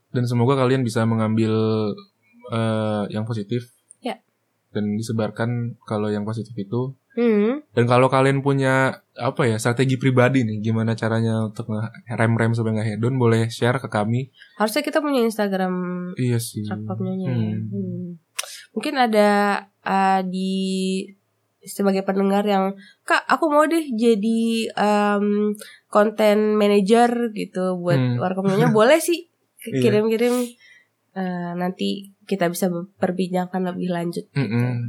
dan 0.09 0.23
semoga 0.25 0.57
kalian 0.57 0.81
bisa 0.81 1.05
mengambil 1.05 1.53
eh, 2.49 3.03
yang 3.13 3.29
positif. 3.29 3.69
Iya. 4.01 4.17
Dan 4.73 4.97
disebarkan 4.97 5.77
kalau 5.85 6.09
yang 6.09 6.25
positif 6.25 6.57
itu 6.57 6.97
Hmm. 7.11 7.59
Dan 7.71 7.85
kalau 7.85 8.07
kalian 8.07 8.39
punya 8.39 9.03
apa 9.13 9.43
ya 9.43 9.59
strategi 9.59 9.99
pribadi 9.99 10.47
nih, 10.47 10.63
gimana 10.63 10.95
caranya 10.95 11.43
untuk 11.43 11.67
rem-rem 12.07 12.55
supaya 12.55 12.79
nggak 12.79 12.89
hedon, 12.95 13.15
boleh 13.15 13.47
share 13.47 13.77
ke 13.77 13.87
kami. 13.87 14.31
Harusnya 14.55 14.79
kita 14.79 14.99
punya 14.99 15.19
Instagram 15.21 15.73
Iya 16.15 16.39
sih. 16.39 16.63
platformnya 16.63 17.15
ya. 17.19 17.31
Hmm. 17.31 17.67
Hmm. 17.67 18.05
Mungkin 18.71 18.95
ada 18.95 19.29
uh, 19.83 20.21
di 20.23 20.53
sebagai 21.61 22.01
pendengar 22.01 22.41
yang 22.41 22.73
kak 23.03 23.21
aku 23.27 23.45
mau 23.45 23.67
deh 23.67 23.85
jadi 23.91 24.41
um, 24.73 25.53
konten 25.87 26.57
manager 26.57 27.29
gitu 27.31 27.77
buat 27.77 27.99
Hmm. 27.99 28.17
warkomnya 28.17 28.71
boleh 28.73 28.97
sih 28.97 29.27
Iya. 29.61 29.77
kirim-kirim 29.83 30.35
Uh, 31.11 31.51
nanti 31.59 32.15
kita 32.23 32.47
bisa 32.47 32.71
perbincangkan 32.95 33.67
lebih 33.67 33.91
lanjut. 33.91 34.23
Mm-mm. 34.31 34.79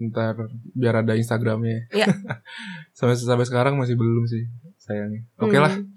Ntar 0.00 0.48
biar 0.72 1.04
ada 1.04 1.12
Instagramnya. 1.12 1.92
Iya. 1.92 2.08
sampai 2.96 3.20
sampai 3.20 3.44
sekarang 3.44 3.76
masih 3.76 4.00
belum 4.00 4.24
sih 4.24 4.48
sayangnya. 4.80 5.28
Oke 5.36 5.60
lah, 5.60 5.76
Hmm. 5.76 5.92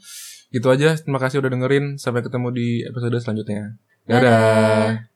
gitu 0.51 0.67
aja. 0.67 0.99
Terima 0.99 1.23
kasih 1.23 1.39
udah 1.39 1.49
dengerin. 1.49 1.95
Sampai 1.95 2.19
ketemu 2.19 2.51
di 2.51 2.67
episode 2.83 3.15
selanjutnya. 3.17 3.79
Dadah. 4.03 4.19
Dadah. 4.19 5.12